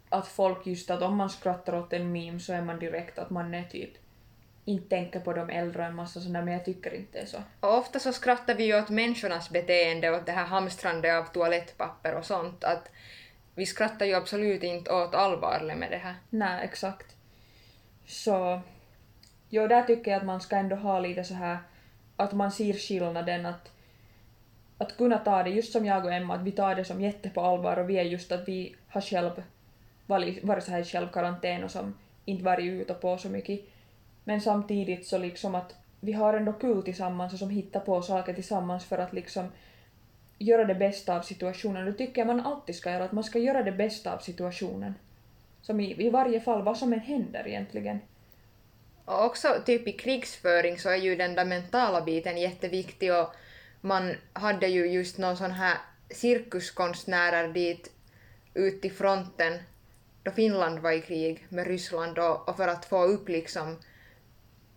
att 0.08 0.28
folk 0.28 0.66
just 0.66 0.90
att 0.90 1.02
om 1.02 1.16
man 1.16 1.30
skrattar 1.30 1.74
åt 1.74 1.92
en 1.92 2.12
meme 2.12 2.40
så 2.40 2.52
är 2.52 2.62
man 2.62 2.78
direkt 2.78 3.18
att 3.18 3.30
man 3.30 3.54
är 3.54 3.64
typ 3.64 3.90
inte 4.64 4.88
tänker 4.88 5.20
på 5.20 5.32
de 5.32 5.50
äldre 5.50 5.82
och 5.82 5.88
en 5.88 5.94
massa 5.94 6.20
sådär 6.20 6.42
men 6.42 6.54
jag 6.54 6.64
tycker 6.64 6.94
inte 6.94 7.18
det 7.18 7.22
är 7.22 7.26
så. 7.26 7.42
Och 7.60 7.78
ofta 7.78 7.98
så 7.98 8.12
skrattar 8.12 8.54
vi 8.54 8.64
ju 8.64 8.78
åt 8.78 8.88
människornas 8.88 9.50
beteende, 9.50 10.10
åt 10.10 10.26
det 10.26 10.32
här 10.32 10.44
hamstrandet 10.44 11.14
av 11.14 11.24
toalettpapper 11.24 12.14
och 12.14 12.24
sånt 12.24 12.64
att 12.64 12.90
vi 13.56 13.66
skrattar 13.66 14.06
ju 14.06 14.14
absolut 14.14 14.62
inte 14.62 14.92
åt 14.92 15.14
allvaret 15.14 15.78
med 15.78 15.90
det 15.90 15.96
här. 15.96 16.14
Nej, 16.30 16.64
exakt. 16.64 17.16
Så 18.06 18.60
jo, 19.48 19.66
där 19.66 19.82
tycker 19.82 20.10
jag 20.10 20.18
att 20.18 20.26
man 20.26 20.40
ska 20.40 20.56
ändå 20.56 20.76
ha 20.76 21.00
lite 21.00 21.24
så 21.24 21.34
här 21.34 21.58
att 22.16 22.32
man 22.32 22.52
ser 22.52 22.72
skillnaden 22.72 23.46
att 23.46 23.72
att 24.78 24.96
kunna 24.96 25.18
ta 25.18 25.42
det, 25.42 25.50
just 25.50 25.72
som 25.72 25.86
jag 25.86 26.04
och 26.04 26.12
Emma, 26.12 26.34
att 26.34 26.42
vi 26.42 26.52
tar 26.52 26.74
det 26.74 26.84
som 26.84 27.00
jätte 27.00 27.30
på 27.30 27.40
allvar 27.40 27.76
och 27.76 27.90
vi 27.90 27.98
är 27.98 28.02
just 28.02 28.32
att 28.32 28.48
vi 28.48 28.76
har 28.88 29.00
själv 29.00 29.42
varit, 30.06 30.44
varit 30.44 30.64
så 30.64 30.70
här 30.70 30.80
i 30.80 30.84
självkarantän 30.84 31.64
och 31.64 31.70
som 31.70 31.94
inte 32.24 32.44
varit 32.44 32.64
ute 32.64 32.94
på 32.94 33.18
så 33.18 33.28
mycket. 33.28 33.60
Men 34.24 34.40
samtidigt 34.40 35.06
så 35.06 35.18
liksom 35.18 35.54
att 35.54 35.74
vi 36.00 36.12
har 36.12 36.34
ändå 36.34 36.52
kul 36.52 36.82
tillsammans 36.82 37.32
och 37.32 37.38
som 37.38 37.50
hittar 37.50 37.80
på 37.80 38.02
saker 38.02 38.34
tillsammans 38.34 38.84
för 38.84 38.98
att 38.98 39.12
liksom 39.12 39.48
göra 40.38 40.64
det 40.64 40.74
bästa 40.74 41.16
av 41.16 41.22
situationen. 41.22 41.86
Då 41.86 41.92
tycker 41.92 42.20
jag 42.20 42.26
man 42.26 42.40
alltid 42.40 42.74
ska 42.74 42.90
göra, 42.90 43.04
att 43.04 43.12
man 43.12 43.24
ska 43.24 43.38
göra 43.38 43.62
det 43.62 43.72
bästa 43.72 44.14
av 44.14 44.18
situationen. 44.18 44.94
Som 45.62 45.80
i, 45.80 46.06
i 46.06 46.10
varje 46.10 46.40
fall, 46.40 46.62
vad 46.62 46.78
som 46.78 46.92
än 46.92 47.00
händer 47.00 47.48
egentligen. 47.48 48.00
Och 49.04 49.24
också 49.24 49.62
typ 49.66 49.88
i 49.88 49.92
krigsföring 49.92 50.78
så 50.78 50.88
är 50.88 50.96
ju 50.96 51.16
den 51.16 51.34
där 51.34 51.44
mentala 51.44 52.00
biten 52.00 52.38
jätteviktig 52.38 53.14
och 53.14 53.34
man 53.80 54.14
hade 54.32 54.66
ju 54.66 54.86
just 54.86 55.18
någon 55.18 55.36
sån 55.36 55.50
här 55.50 55.78
cirkuskonstnärer 56.10 57.48
dit 57.48 57.92
ut 58.54 58.82
till 58.82 58.92
fronten 58.92 59.58
då 60.22 60.32
Finland 60.32 60.78
var 60.78 60.92
i 60.92 61.00
krig 61.00 61.46
med 61.48 61.66
Ryssland 61.66 62.18
och, 62.18 62.48
och 62.48 62.56
för 62.56 62.68
att 62.68 62.84
få 62.84 63.04
upp 63.04 63.28
liksom 63.28 63.76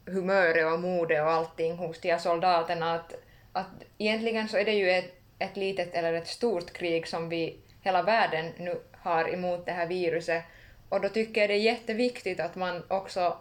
humöret 0.06 0.74
och 0.74 0.80
modet 0.80 1.22
och 1.22 1.32
allting 1.32 1.78
hos 1.78 2.00
de 2.02 2.12
här 2.12 2.20
soldaterna 2.20 2.94
att, 2.94 3.14
att 3.52 3.84
egentligen 3.98 4.48
så 4.48 4.58
är 4.58 4.66
det 4.66 4.74
ju 4.74 4.90
ett, 4.90 5.19
ett 5.40 5.58
litet 5.58 5.94
eller 5.94 6.14
ett 6.14 6.28
stort 6.28 6.74
krig 6.74 7.08
som 7.08 7.30
vi 7.30 7.58
hela 7.82 8.04
världen 8.04 8.52
nu 8.58 8.82
har 8.92 9.34
emot 9.34 9.66
det 9.66 9.72
här 9.72 9.88
viruset 9.88 10.44
och 10.90 11.02
då 11.02 11.10
tycker 11.10 11.42
jag 11.42 11.50
det 11.50 11.54
är 11.54 11.62
jätteviktigt 11.62 12.40
att 12.40 12.56
man 12.56 12.84
också 12.88 13.38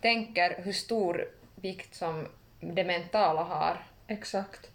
tänker 0.00 0.62
hur 0.62 0.72
stor 0.72 1.28
vikt 1.54 1.94
som 1.94 2.28
det 2.60 2.84
mentala 2.84 3.42
har. 3.42 3.86
Exakt. 4.06 4.70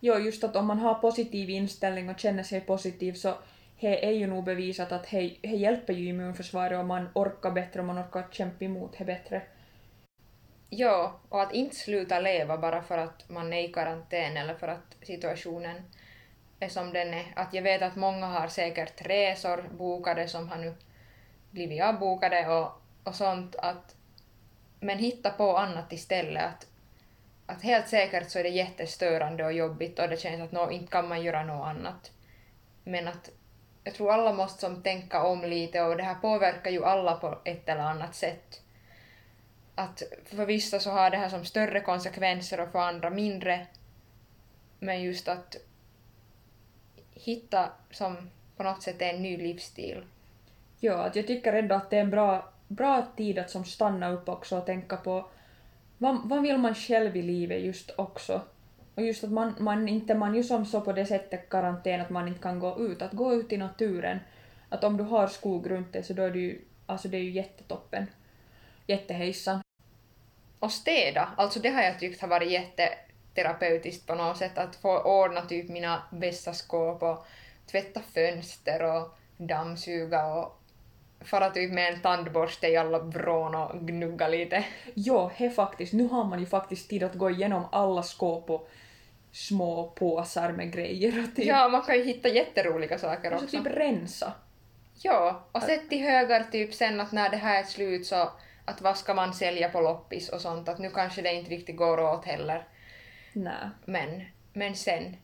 Jo, 0.00 0.18
just 0.18 0.44
att 0.44 0.56
om 0.56 0.66
man 0.66 0.78
har 0.78 0.94
positiv 0.94 1.50
inställning 1.50 2.08
och 2.08 2.18
känner 2.18 2.42
sig 2.42 2.60
positiv 2.60 3.12
så 3.12 3.34
det 3.80 4.06
är 4.06 4.10
ju 4.10 4.26
nog 4.26 4.44
bevisat 4.44 4.92
att 4.92 5.10
det 5.10 5.48
hjälper 5.48 5.92
ju 5.92 6.08
immunförsvaret 6.08 6.78
och 6.78 6.84
man 6.84 7.08
orkar 7.14 7.50
bättre 7.50 7.80
och 7.80 7.86
man 7.86 7.98
orkar 7.98 8.26
kämpa 8.30 8.64
emot 8.64 8.94
det 8.98 9.04
bättre. 9.04 9.42
Ja, 10.74 11.20
och 11.28 11.42
att 11.42 11.52
inte 11.52 11.76
sluta 11.76 12.20
leva 12.20 12.58
bara 12.58 12.82
för 12.82 12.98
att 12.98 13.28
man 13.28 13.52
är 13.52 13.68
i 13.68 13.72
karantän 13.72 14.36
eller 14.36 14.54
för 14.54 14.68
att 14.68 14.96
situationen 15.02 15.82
är 16.60 16.68
som 16.68 16.92
den 16.92 17.14
är. 17.14 17.32
Att 17.36 17.54
jag 17.54 17.62
vet 17.62 17.82
att 17.82 17.96
många 17.96 18.26
har 18.26 18.48
säkert 18.48 19.06
resor 19.06 19.64
bokade 19.70 20.28
som 20.28 20.48
har 20.48 20.58
nu 20.58 20.74
blivit 21.50 21.82
avbokade 21.82 22.48
och, 22.48 22.72
och 23.04 23.14
sånt. 23.14 23.56
Att, 23.56 23.96
men 24.80 24.98
hitta 24.98 25.30
på 25.30 25.56
annat 25.56 25.92
istället. 25.92 26.44
Att, 26.44 26.66
att 27.46 27.62
helt 27.62 27.88
säkert 27.88 28.30
så 28.30 28.38
är 28.38 28.42
det 28.42 28.48
jättestörande 28.48 29.44
och 29.44 29.52
jobbigt 29.52 29.98
och 29.98 30.08
det 30.08 30.16
känns 30.16 30.42
att 30.42 30.52
no, 30.52 30.70
inte 30.70 30.92
kan 30.92 31.08
man 31.08 31.22
göra 31.22 31.44
något 31.44 31.66
annat. 31.66 32.10
Men 32.84 33.08
att 33.08 33.30
jag 33.84 33.94
tror 33.94 34.12
alla 34.12 34.32
måste 34.32 34.60
som 34.60 34.82
tänka 34.82 35.22
om 35.22 35.44
lite 35.44 35.82
och 35.82 35.96
det 35.96 36.02
här 36.02 36.14
påverkar 36.14 36.70
ju 36.70 36.84
alla 36.84 37.14
på 37.14 37.38
ett 37.44 37.68
eller 37.68 37.82
annat 37.82 38.14
sätt. 38.14 38.62
Att 39.74 40.02
för 40.24 40.46
vissa 40.46 40.80
så 40.80 40.90
har 40.90 41.10
det 41.10 41.16
här 41.16 41.28
som 41.28 41.44
större 41.44 41.80
konsekvenser 41.80 42.60
och 42.60 42.72
för 42.72 42.78
andra 42.78 43.10
mindre. 43.10 43.66
Men 44.78 45.02
just 45.02 45.28
att 45.28 45.56
hitta 47.14 47.70
som 47.90 48.30
på 48.56 48.62
något 48.62 48.82
sätt 48.82 49.02
en 49.02 49.22
ny 49.22 49.36
livsstil. 49.36 50.04
Ja, 50.80 50.94
att 50.94 51.16
jag 51.16 51.26
tycker 51.26 51.52
ändå 51.52 51.74
att 51.74 51.90
det 51.90 51.96
är 51.96 52.00
en 52.00 52.10
bra, 52.10 52.52
bra 52.68 53.06
tid 53.16 53.38
att 53.38 53.50
som 53.50 53.64
stanna 53.64 54.10
upp 54.10 54.28
också 54.28 54.58
och 54.58 54.66
tänka 54.66 54.96
på 54.96 55.26
vad, 55.98 56.28
vad 56.28 56.42
vill 56.42 56.58
man 56.58 56.74
själv 56.74 57.16
i 57.16 57.22
livet 57.22 57.62
just 57.62 57.90
också. 57.96 58.40
Och 58.94 59.02
just 59.02 59.24
att 59.24 59.32
man, 59.32 59.54
man 59.58 59.88
inte, 59.88 60.14
man 60.14 60.34
ju 60.34 60.42
som 60.42 60.66
så 60.66 60.80
på 60.80 60.92
det 60.92 61.06
sättet 61.06 61.48
karantän 61.48 62.00
att 62.00 62.10
man 62.10 62.28
inte 62.28 62.42
kan 62.42 62.58
gå 62.58 62.80
ut, 62.80 63.02
att 63.02 63.12
gå 63.12 63.34
ut 63.34 63.52
i 63.52 63.56
naturen. 63.56 64.18
Att 64.68 64.84
om 64.84 64.96
du 64.96 65.04
har 65.04 65.26
skog 65.26 65.70
runt 65.70 65.92
dig 65.92 66.02
så 66.02 66.12
då 66.12 66.22
är 66.22 66.30
det 66.30 66.38
ju, 66.38 66.60
alltså 66.86 67.08
det 67.08 67.16
är 67.16 67.22
ju 67.22 67.30
jättetoppen. 67.30 68.06
Jättehejsan. 68.86 69.62
Och 70.58 70.72
städa, 70.72 71.28
alltså 71.36 71.60
det 71.60 71.68
har 71.68 71.82
jag 71.82 72.00
tyckt 72.00 72.20
har 72.20 72.28
varit 72.28 72.50
jätteterapeutiskt 72.50 74.06
på 74.06 74.14
något 74.14 74.36
sätt, 74.36 74.58
att 74.58 74.76
få 74.76 74.98
ordna 74.98 75.40
typ 75.40 75.68
mina 75.68 76.02
vässaskåp 76.10 77.02
och 77.02 77.26
tvätta 77.70 78.00
fönster 78.14 78.82
och 78.82 79.18
dammsuga 79.36 80.26
och 80.26 80.62
fara 81.20 81.50
typ 81.50 81.72
med 81.72 81.94
en 81.94 82.00
tandborste 82.00 82.68
i 82.68 82.76
alla 82.76 82.98
vrån 82.98 83.54
och 83.54 83.86
gnugga 83.86 84.28
lite. 84.28 84.64
Jo, 84.94 85.30
he 85.34 85.50
faktiskt. 85.50 85.92
Nu 85.92 86.08
har 86.08 86.24
man 86.24 86.40
ju 86.40 86.46
faktiskt 86.46 86.90
tid 86.90 87.02
att 87.02 87.14
gå 87.14 87.30
igenom 87.30 87.64
alla 87.72 88.02
skåp 88.02 88.50
och 88.50 88.68
små 89.32 89.88
påsar 89.88 90.52
med 90.52 90.72
grejer 90.72 91.22
och 91.22 91.36
typ. 91.36 91.46
Ja, 91.46 91.68
man 91.68 91.82
kan 91.82 91.96
ju 91.96 92.04
hitta 92.04 92.28
jätteroliga 92.28 92.98
saker 92.98 93.34
också. 93.34 93.44
Och 93.44 93.50
typ 93.50 93.66
rensa. 93.66 94.32
Ja, 94.98 95.44
och 95.52 95.62
sätt 95.62 95.92
i 95.92 95.98
högar 95.98 96.44
typ 96.52 96.74
sen 96.74 97.00
att 97.00 97.12
när 97.12 97.30
det 97.30 97.36
här 97.36 97.60
är 97.60 97.64
slut 97.64 98.06
så 98.06 98.30
att 98.64 98.80
vad 98.80 98.96
ska 98.96 99.14
man 99.14 99.34
sälja 99.34 99.68
på 99.68 99.80
loppis 99.80 100.28
och 100.28 100.40
sånt, 100.40 100.68
att 100.68 100.78
nu 100.78 100.90
kanske 100.90 101.22
det 101.22 101.34
inte 101.34 101.50
riktigt 101.50 101.76
går 101.76 102.00
åt 102.00 102.24
heller. 102.24 102.68
Nej. 103.32 103.68
Men, 103.84 104.22
men 104.52 104.74
sen. 104.74 105.16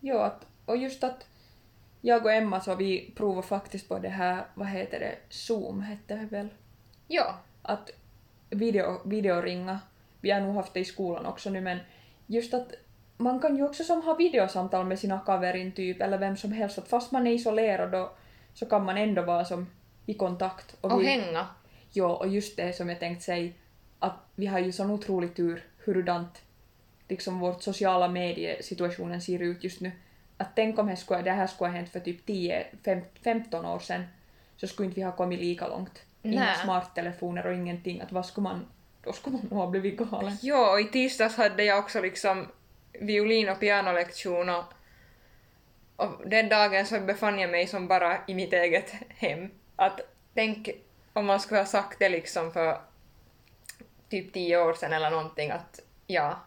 Jo, 0.00 0.18
att, 0.18 0.46
och 0.66 0.76
just 0.76 1.04
att 1.04 1.26
jag 2.00 2.24
och 2.24 2.32
Emma 2.32 2.60
så 2.60 2.74
vi 2.74 3.12
provade 3.16 3.46
faktiskt 3.46 3.88
på 3.88 3.98
det 3.98 4.08
här, 4.08 4.44
vad 4.54 4.68
heter 4.68 5.00
det, 5.00 5.14
Zoom 5.28 5.82
hette 5.82 6.14
det 6.14 6.26
väl? 6.36 6.48
Ja. 7.08 7.38
Att 7.62 7.90
video, 8.50 9.00
videoringa. 9.04 9.80
Vi 10.20 10.30
har 10.30 10.40
nog 10.40 10.54
haft 10.54 10.74
det 10.74 10.80
i 10.80 10.84
skolan 10.84 11.26
också 11.26 11.50
nu 11.50 11.60
men 11.60 11.78
just 12.26 12.54
att 12.54 12.72
man 13.16 13.40
kan 13.40 13.56
ju 13.56 13.64
också 13.64 13.84
som 13.84 14.02
ha 14.02 14.14
videosamtal 14.14 14.86
med 14.86 14.98
sina 14.98 15.18
kaverin 15.18 15.72
typ 15.72 16.02
eller 16.02 16.18
vem 16.18 16.36
som 16.36 16.52
helst 16.52 16.78
att 16.78 16.88
fast 16.88 17.12
man 17.12 17.26
är 17.26 17.30
isolerad 17.30 17.92
då 17.92 18.12
så 18.54 18.66
kan 18.66 18.84
man 18.84 18.96
ändå 18.96 19.22
vara 19.22 19.44
som 19.44 19.66
i 20.06 20.14
kontakt. 20.14 20.76
Och, 20.80 20.92
och 20.92 21.00
vi, 21.00 21.06
hänga. 21.06 21.46
Jo, 21.96 22.06
och 22.06 22.28
just 22.28 22.56
det 22.56 22.72
som 22.72 22.88
jag 22.88 23.00
tänkte 23.00 23.24
säga 23.24 23.52
att 23.98 24.16
vi 24.34 24.46
har 24.46 24.58
ju 24.58 24.72
sån 24.72 24.90
otrolig 24.90 25.34
tur 25.34 25.64
hurudant 25.84 26.42
liksom 27.08 27.40
vårt 27.40 27.62
sociala 27.62 28.08
mediesituationen 28.08 29.20
ser 29.20 29.42
ut 29.42 29.64
just 29.64 29.80
nu 29.80 29.92
att 30.36 30.48
tänk 30.54 30.78
om 30.78 30.86
det, 31.08 31.30
här 31.30 31.46
skulle 31.46 31.70
ha 31.70 31.76
hänt 31.76 31.88
för 31.88 32.00
typ 32.00 32.28
10-15 32.28 33.74
år 33.74 33.78
sedan 33.78 34.04
så 34.56 34.66
skulle 34.66 34.86
inte 34.86 35.00
vi 35.00 35.02
ha 35.02 35.12
kommit 35.12 35.40
lika 35.40 35.68
långt. 35.68 36.02
Inga 36.22 36.40
Nä. 36.40 36.54
smarttelefoner 36.54 37.46
och 37.46 37.54
ingenting. 37.54 38.00
Att 38.00 38.12
vad 38.12 38.26
skulle 38.26 38.42
man, 38.42 38.66
då 39.02 39.12
skulle 39.12 39.36
man 39.36 39.46
nog 39.50 39.58
ha 39.58 39.66
blivit 39.66 39.98
galen. 39.98 40.36
Jo, 40.42 40.78
i 40.78 40.84
tisdags 40.84 41.36
hade 41.36 41.64
jag 41.64 41.78
också 41.78 42.00
liksom 42.00 42.46
violin 42.92 43.48
och 43.48 43.60
pianolektion 43.60 44.48
och, 44.48 44.64
och 45.96 46.28
den 46.28 46.48
dagen 46.48 46.86
så 46.86 47.00
befann 47.00 47.38
jag 47.38 47.50
mig 47.50 47.66
som 47.66 47.88
bara 47.88 48.18
i 48.26 48.34
mitt 48.34 48.52
eget 48.52 48.92
hem. 49.08 49.50
Att 49.76 50.00
tänk 50.34 50.70
om 51.16 51.26
man 51.26 51.40
skulle 51.40 51.60
ha 51.60 51.66
sagt 51.66 51.98
det 51.98 52.08
liksom 52.08 52.52
för 52.52 52.80
typ 54.08 54.32
tio 54.32 54.62
år 54.62 54.74
sedan 54.74 54.92
eller 54.92 55.10
någonting 55.10 55.50
att 55.50 55.80
ja, 56.06 56.40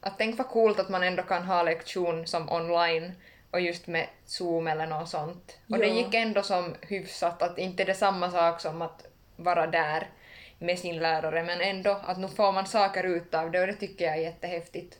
att 0.00 0.18
tänk 0.18 0.38
vad 0.38 0.48
coolt 0.48 0.80
att 0.80 0.88
man 0.88 1.02
ändå 1.02 1.22
kan 1.22 1.42
ha 1.42 1.62
lektion 1.62 2.26
som 2.26 2.52
online 2.52 3.12
och 3.50 3.60
just 3.60 3.86
med 3.86 4.06
Zoom 4.24 4.66
eller 4.66 4.86
något 4.86 5.08
sånt. 5.08 5.58
Och 5.68 5.76
ja. 5.76 5.78
det 5.78 5.86
gick 5.86 6.14
ändå 6.14 6.42
som 6.42 6.74
hyfsat, 6.80 7.42
att 7.42 7.58
inte 7.58 7.84
det 7.84 7.92
är 7.92 7.94
samma 7.94 8.30
sak 8.30 8.60
som 8.60 8.82
att 8.82 9.06
vara 9.36 9.66
där 9.66 10.10
med 10.58 10.78
sin 10.78 10.98
lärare, 10.98 11.42
men 11.44 11.60
ändå 11.60 12.00
att 12.04 12.18
nu 12.18 12.28
får 12.28 12.52
man 12.52 12.66
saker 12.66 13.04
ut 13.04 13.34
av 13.34 13.50
det 13.50 13.60
och 13.60 13.66
det 13.66 13.74
tycker 13.74 14.04
jag 14.04 14.14
är 14.14 14.20
jättehäftigt. 14.20 14.98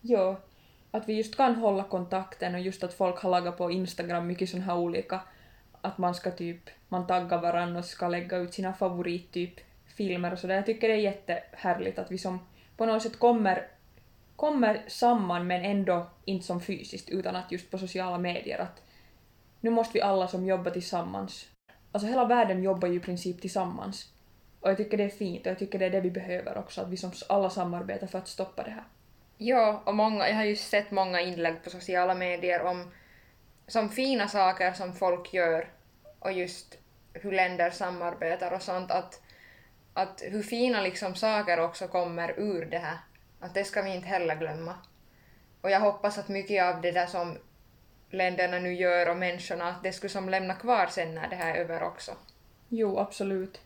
Ja, 0.00 0.40
att 0.90 1.08
vi 1.08 1.14
just 1.14 1.36
kan 1.36 1.54
hålla 1.54 1.84
kontakten 1.84 2.54
och 2.54 2.60
just 2.60 2.84
att 2.84 2.94
folk 2.94 3.18
har 3.18 3.30
lagat 3.30 3.58
på 3.58 3.70
Instagram 3.70 4.26
mycket 4.26 4.50
sådana 4.50 4.66
här 4.66 4.76
olika, 4.76 5.20
att 5.80 5.98
man 5.98 6.14
ska 6.14 6.30
typ, 6.30 6.70
man 6.88 7.06
taggar 7.06 7.40
varandra 7.40 7.78
och 7.78 7.84
ska 7.84 8.08
lägga 8.08 8.36
ut 8.36 8.54
sina 8.54 8.72
favorittyp 8.72 9.60
filmer 9.96 10.32
och 10.32 10.38
sådär. 10.38 10.54
Jag 10.54 10.66
tycker 10.66 10.88
det 10.88 10.94
är 10.94 10.98
jättehärligt 10.98 11.98
att 11.98 12.10
vi 12.10 12.18
som 12.18 12.38
på 12.76 12.86
något 12.86 13.02
sätt 13.02 13.18
kommer 13.18 13.66
kommer 14.36 14.82
samman 14.86 15.46
men 15.46 15.64
ändå 15.64 16.06
inte 16.24 16.46
som 16.46 16.60
fysiskt 16.60 17.08
utan 17.08 17.36
att 17.36 17.52
just 17.52 17.70
på 17.70 17.78
sociala 17.78 18.18
medier 18.18 18.58
att 18.58 18.82
nu 19.60 19.70
måste 19.70 19.92
vi 19.92 20.02
alla 20.02 20.28
som 20.28 20.46
jobbar 20.46 20.70
tillsammans. 20.70 21.46
Alltså 21.92 22.08
hela 22.08 22.24
världen 22.24 22.62
jobbar 22.62 22.88
ju 22.88 22.96
i 22.96 23.00
princip 23.00 23.40
tillsammans. 23.40 24.12
Och 24.60 24.70
jag 24.70 24.76
tycker 24.76 24.96
det 24.96 25.04
är 25.04 25.08
fint 25.08 25.46
och 25.46 25.50
jag 25.50 25.58
tycker 25.58 25.78
det 25.78 25.86
är 25.86 25.90
det 25.90 26.00
vi 26.00 26.10
behöver 26.10 26.58
också, 26.58 26.80
att 26.80 26.88
vi 26.88 26.96
som 26.96 27.12
alla 27.28 27.50
samarbetar 27.50 28.06
för 28.06 28.18
att 28.18 28.28
stoppa 28.28 28.62
det 28.62 28.70
här. 28.70 28.84
Ja, 29.38 29.82
och 29.86 29.94
många, 29.94 30.28
jag 30.28 30.36
har 30.36 30.44
ju 30.44 30.56
sett 30.56 30.90
många 30.90 31.20
inlägg 31.20 31.64
på 31.64 31.70
sociala 31.70 32.14
medier 32.14 32.62
om 32.62 32.90
som 33.70 33.90
fina 33.90 34.28
saker 34.28 34.72
som 34.72 34.92
folk 34.92 35.34
gör 35.34 35.68
och 36.18 36.32
just 36.32 36.78
hur 37.12 37.32
länder 37.32 37.70
samarbetar 37.70 38.52
och 38.52 38.62
sånt, 38.62 38.90
att, 38.90 39.20
att 39.94 40.22
hur 40.24 40.42
fina 40.42 40.80
liksom 40.80 41.14
saker 41.14 41.60
också 41.60 41.88
kommer 41.88 42.40
ur 42.40 42.64
det 42.64 42.78
här 42.78 42.98
att 43.40 43.54
det 43.54 43.64
ska 43.64 43.82
vi 43.82 43.94
inte 43.94 44.08
heller 44.08 44.36
glömma. 44.36 44.74
Och 45.60 45.70
jag 45.70 45.80
hoppas 45.80 46.18
att 46.18 46.28
mycket 46.28 46.64
av 46.64 46.80
det 46.80 46.90
där 46.90 47.06
som 47.06 47.38
länderna 48.10 48.58
nu 48.58 48.74
gör 48.74 49.08
och 49.08 49.16
människorna, 49.16 49.68
att 49.68 49.82
det 49.82 49.92
skulle 49.92 50.10
som 50.10 50.28
lämna 50.28 50.54
kvar 50.54 50.86
sen 50.86 51.14
när 51.14 51.28
det 51.28 51.36
här 51.36 51.54
är 51.54 51.58
över 51.58 51.82
också. 51.82 52.12
Jo, 52.68 52.98
absolut. 52.98 53.60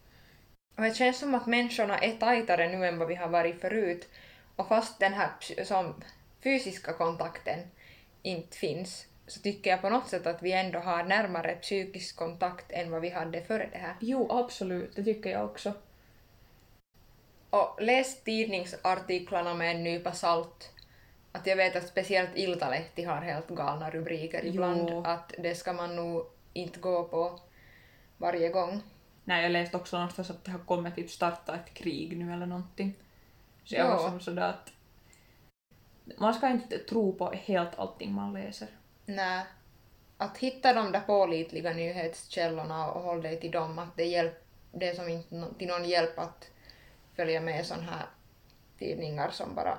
Och 0.77 0.83
det 0.83 0.95
känns 0.95 1.19
som 1.19 1.35
att 1.35 1.47
människorna 1.47 1.99
är 1.99 2.17
tajtare 2.17 2.69
nu 2.69 2.87
än 2.87 2.99
vad 2.99 3.09
vi 3.09 3.15
har 3.15 3.29
varit 3.29 3.61
förut. 3.61 4.09
Och 4.57 4.69
fast 4.69 4.99
den 4.99 5.15
här 5.15 5.31
som 5.65 6.03
fysiska 6.43 6.93
kontakten 6.93 7.59
inte 8.23 8.57
finns 8.57 9.07
så 9.27 9.41
tycker 9.41 9.71
jag 9.71 9.81
på 9.83 9.89
något 9.89 10.09
sätt 10.09 10.27
att 10.27 10.43
vi 10.43 10.53
ändå 10.53 10.79
har 10.79 11.03
närmare 11.05 11.55
psykisk 11.55 12.17
kontakt 12.17 12.73
än 12.73 12.91
vad 12.91 13.01
vi 13.01 13.11
hade 13.11 13.43
före 13.43 13.69
det 13.73 13.79
här. 13.79 13.95
Jo, 14.01 14.27
absolut, 14.31 14.97
det 14.97 15.05
tycker 15.05 15.31
jag 15.31 15.45
också. 15.45 15.73
Och 17.51 17.83
läs 17.83 18.23
tidningsartiklarna 18.23 19.55
med 19.55 19.77
en 19.77 19.85
nypa 19.85 20.13
salt. 20.13 20.71
Att 21.33 21.47
jag 21.47 21.57
vet 21.57 21.77
att 21.77 21.89
speciellt 21.89 22.31
Iltalehti 22.37 23.05
har 23.05 23.21
helt 23.21 23.49
galna 23.49 23.91
rubriker 23.91 24.45
ibland. 24.47 24.89
Jo. 24.91 25.03
Att 25.07 25.33
det 25.39 25.55
ska 25.55 25.73
man 25.73 25.97
nog 25.97 26.27
inte 26.53 26.81
gå 26.81 27.05
på 27.05 27.41
varje 28.19 28.49
gång. 28.49 28.83
Nej, 29.25 29.43
jag 29.43 29.53
läste 29.53 29.77
också 29.77 29.97
någonstans 29.97 30.31
att 30.31 30.45
det 30.45 30.51
har 30.51 30.59
kommit 30.59 30.95
typ 30.95 31.11
starta 31.11 31.55
ett 31.55 31.75
krig 31.75 32.17
nu 32.17 32.33
eller 32.33 32.47
någonting. 32.47 32.95
Så 33.65 33.75
jag 33.75 33.87
Ja. 33.87 33.97
var 33.97 34.09
som 34.09 34.21
sådär 34.21 34.49
att 34.49 34.73
man 36.19 36.35
ska 36.35 36.49
inte 36.49 36.79
tro 36.79 37.13
på 37.13 37.31
helt 37.31 37.79
allting 37.79 38.13
man 38.13 38.33
läser. 38.33 38.69
Nej. 39.07 39.45
Att 40.17 40.39
hitta 40.39 40.75
de 40.75 40.93
där 40.93 41.01
pålitliga 41.01 41.73
nyhetskällorna 41.73 42.91
och 42.91 43.03
hålla 43.03 43.23
dig 43.23 43.41
till 43.41 43.51
dem, 43.51 43.79
att 43.79 43.97
det, 43.97 44.05
hjälp, 44.05 44.45
det 44.73 44.89
är 44.89 44.95
som 44.95 45.09
inte 45.09 45.47
till 45.59 45.69
någon 45.69 45.89
hjälp 45.89 46.19
att 46.19 46.51
följa 47.17 47.41
med 47.41 47.67
sådana 47.67 47.87
här 47.87 48.07
tidningar 48.79 49.31
som 49.31 49.55
bara 49.55 49.79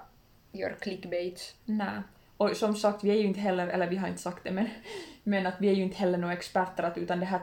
gör 0.51 0.75
clickbaits. 0.79 1.55
Nej. 1.65 2.01
Och 2.37 2.57
som 2.57 2.75
sagt, 2.75 3.03
vi 3.03 3.09
är 3.09 3.15
ju 3.15 3.27
inte 3.27 3.39
heller, 3.39 3.67
eller 3.67 3.87
vi 3.87 3.95
har 3.95 4.07
inte 4.07 4.21
sagt 4.21 4.43
det, 4.43 4.51
men, 4.51 4.69
men 5.23 5.47
att 5.47 5.55
vi 5.59 5.69
är 5.69 5.73
ju 5.73 5.83
inte 5.83 5.97
heller 5.97 6.17
några 6.17 6.33
experter, 6.33 6.83
att, 6.83 6.97
utan 6.97 7.19
det 7.19 7.25
här, 7.25 7.41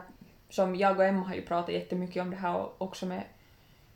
som 0.49 0.75
jag 0.75 0.97
och 0.97 1.05
Emma 1.05 1.27
har 1.27 1.35
ju 1.35 1.41
pratat 1.41 1.73
jättemycket 1.73 2.21
om 2.21 2.29
det 2.29 2.35
här 2.35 2.55
och 2.55 2.81
också 2.81 3.05
med 3.05 3.23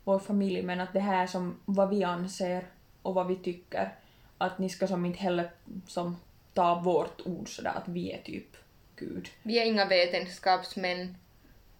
vår 0.04 0.18
familj, 0.18 0.62
men 0.62 0.80
att 0.80 0.92
det 0.92 1.00
här 1.00 1.22
är 1.22 1.26
som 1.26 1.60
vad 1.64 1.90
vi 1.90 2.04
anser 2.04 2.66
och 3.02 3.14
vad 3.14 3.26
vi 3.26 3.36
tycker, 3.36 3.94
att 4.38 4.58
ni 4.58 4.68
ska 4.68 4.86
som 4.86 5.06
inte 5.06 5.18
heller 5.18 5.50
som 5.86 6.16
ta 6.58 6.74
vårt 6.74 7.20
ord 7.26 7.56
sådär 7.56 7.72
att 7.74 7.88
vi 7.88 8.12
är 8.12 8.18
typ 8.22 8.56
Gud. 8.96 9.28
Vi 9.42 9.58
är 9.58 9.64
inga 9.64 9.84
vetenskapsmän 9.84 11.16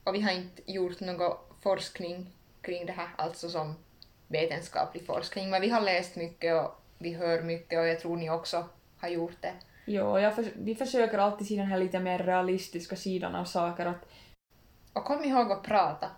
och 0.05 0.14
vi 0.14 0.21
har 0.21 0.33
inte 0.33 0.73
gjort 0.73 1.01
någon 1.01 1.37
forskning 1.62 2.27
kring 2.61 2.87
det 2.87 2.93
här, 2.93 3.09
alltså 3.17 3.49
som 3.49 3.75
vetenskaplig 4.29 5.07
forskning, 5.07 5.51
men 5.51 5.61
vi 5.61 5.69
har 5.69 5.81
läst 5.81 6.17
mycket 6.17 6.55
och 6.55 6.81
vi 6.99 7.12
hör 7.14 7.43
mycket 7.43 7.79
och 7.79 7.87
jag 7.87 8.01
tror 8.01 8.17
ni 8.17 8.31
också 8.31 8.69
har 8.99 9.09
gjort 9.09 9.37
det. 9.43 9.53
Jo, 9.85 10.19
jag 10.19 10.37
förs- 10.37 10.57
vi 10.57 10.75
försöker 10.75 11.19
alltid 11.19 11.47
se 11.49 11.57
den 11.57 11.67
här 11.67 11.79
lite 11.79 12.01
mer 12.01 12.19
realistiska 12.19 12.97
sidan 12.97 13.35
av 13.35 13.45
saker, 13.45 13.87
att 13.87 14.09
Och 14.93 15.05
kom 15.05 15.25
ihåg 15.25 15.53
att 15.53 15.62
prata. 15.62 16.11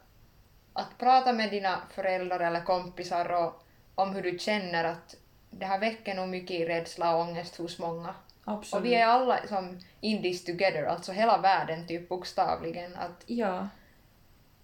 Att 0.72 0.98
prata 0.98 1.32
med 1.32 1.50
dina 1.50 1.78
föräldrar 1.94 2.40
eller 2.40 2.60
kompisar 2.64 3.32
och 3.32 3.62
om 3.94 4.14
hur 4.14 4.22
du 4.22 4.38
känner 4.38 4.84
att 4.84 5.16
det 5.50 5.66
här 5.66 5.78
väcker 5.80 6.14
nog 6.14 6.28
mycket 6.28 6.68
rädsla 6.68 7.14
och 7.16 7.20
ångest 7.20 7.56
hos 7.56 7.78
många. 7.78 8.14
Absolut. 8.50 8.80
Och 8.80 8.86
vi 8.86 8.94
är 8.94 9.06
alla 9.06 9.46
som 9.46 9.78
in 10.00 10.22
this 10.22 10.44
together, 10.44 10.84
alltså 10.84 11.12
hela 11.12 11.38
världen 11.38 11.86
typ 11.86 12.08
bokstavligen. 12.08 12.96
Att 12.96 13.24
Ja. 13.26 13.68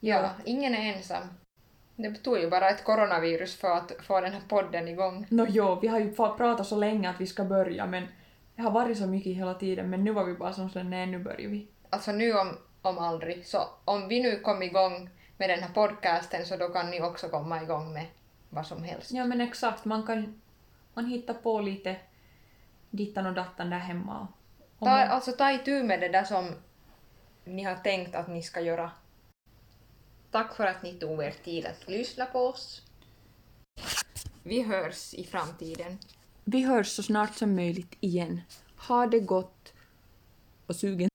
ja, 0.01 0.31
ingen 0.45 0.75
är 0.75 0.95
ensam. 0.95 1.23
Det 1.97 2.15
tog 2.15 2.39
ju 2.39 2.51
bara 2.51 2.71
ett 2.71 2.85
coronavirus 2.85 3.57
för 3.57 3.77
att 3.77 3.93
få 4.03 4.21
den 4.21 4.33
här 4.33 4.43
podden 4.49 4.89
igång. 4.89 5.27
Nå 5.31 5.47
jo, 5.49 5.79
vi 5.83 5.89
har 5.89 5.99
ju 5.99 6.15
pratat 6.15 6.67
så 6.67 6.77
länge 6.77 7.11
att 7.11 7.21
vi 7.21 7.27
ska 7.27 7.45
börja, 7.45 7.87
men 7.87 8.09
det 8.57 8.63
har 8.63 8.71
varit 8.71 8.99
så 8.99 9.07
mycket 9.07 9.37
hela 9.37 9.55
tiden, 9.55 9.91
men 9.91 10.05
nu 10.05 10.13
var 10.13 10.25
vi 10.25 10.35
bara 10.35 10.53
som 10.53 10.71
sådär, 10.71 10.85
nej 10.85 11.07
nu 11.07 11.19
börjar 11.19 11.49
vi. 11.49 11.67
Alltså 11.91 12.13
nu 12.13 12.33
om, 12.33 12.57
om 12.83 12.99
aldrig. 12.99 13.47
Så 13.47 13.59
om 13.85 14.09
vi 14.09 14.23
nu 14.23 14.39
kom 14.39 14.63
igång 14.63 15.11
med 15.37 15.51
den 15.51 15.63
här 15.63 15.73
podcasten 15.75 16.47
så 16.47 16.57
då 16.57 16.69
kan 16.69 16.91
ni 16.91 17.03
också 17.03 17.29
komma 17.29 17.63
igång 17.63 17.93
med 17.93 18.07
vad 18.51 18.67
som 18.67 18.83
helst. 18.83 19.11
Ja 19.13 19.25
men 19.25 19.41
exakt, 19.41 19.85
man 19.85 20.07
kan 20.07 20.41
man 20.95 21.07
hittar 21.07 21.35
på 21.35 21.61
lite 21.61 21.97
dittan 22.97 23.27
och 23.27 23.35
dattan 23.35 23.71
där 23.71 23.79
hemma. 23.79 24.29
Ta, 24.79 24.91
alltså 24.91 25.33
ta 25.33 25.53
itu 25.53 25.83
med 25.83 26.01
det 26.01 26.09
där 26.09 26.25
som 26.25 26.55
ni 27.45 27.63
har 27.63 27.77
tänkt 27.77 28.15
att 28.15 28.29
ni 28.29 28.43
ska 28.43 28.61
göra. 28.61 28.91
Tack 30.31 30.57
för 30.57 30.67
att 30.67 30.83
ni 30.83 30.93
tog 30.93 31.23
er 31.23 31.35
tid 31.45 31.67
att 31.67 31.89
lyssna 31.89 32.27
på 32.27 32.39
oss. 32.39 32.83
Vi 34.43 34.63
hörs 34.63 35.15
i 35.15 35.25
framtiden. 35.25 35.99
vi 36.45 36.63
hörs 36.63 36.89
så 36.89 37.03
snart 37.03 37.35
som 37.35 37.55
möjligt 37.57 37.97
igen. 38.01 38.41
Ha 38.89 39.07
det 39.07 39.21
gott 39.21 39.73
och 40.67 40.77
sugen 40.77 41.09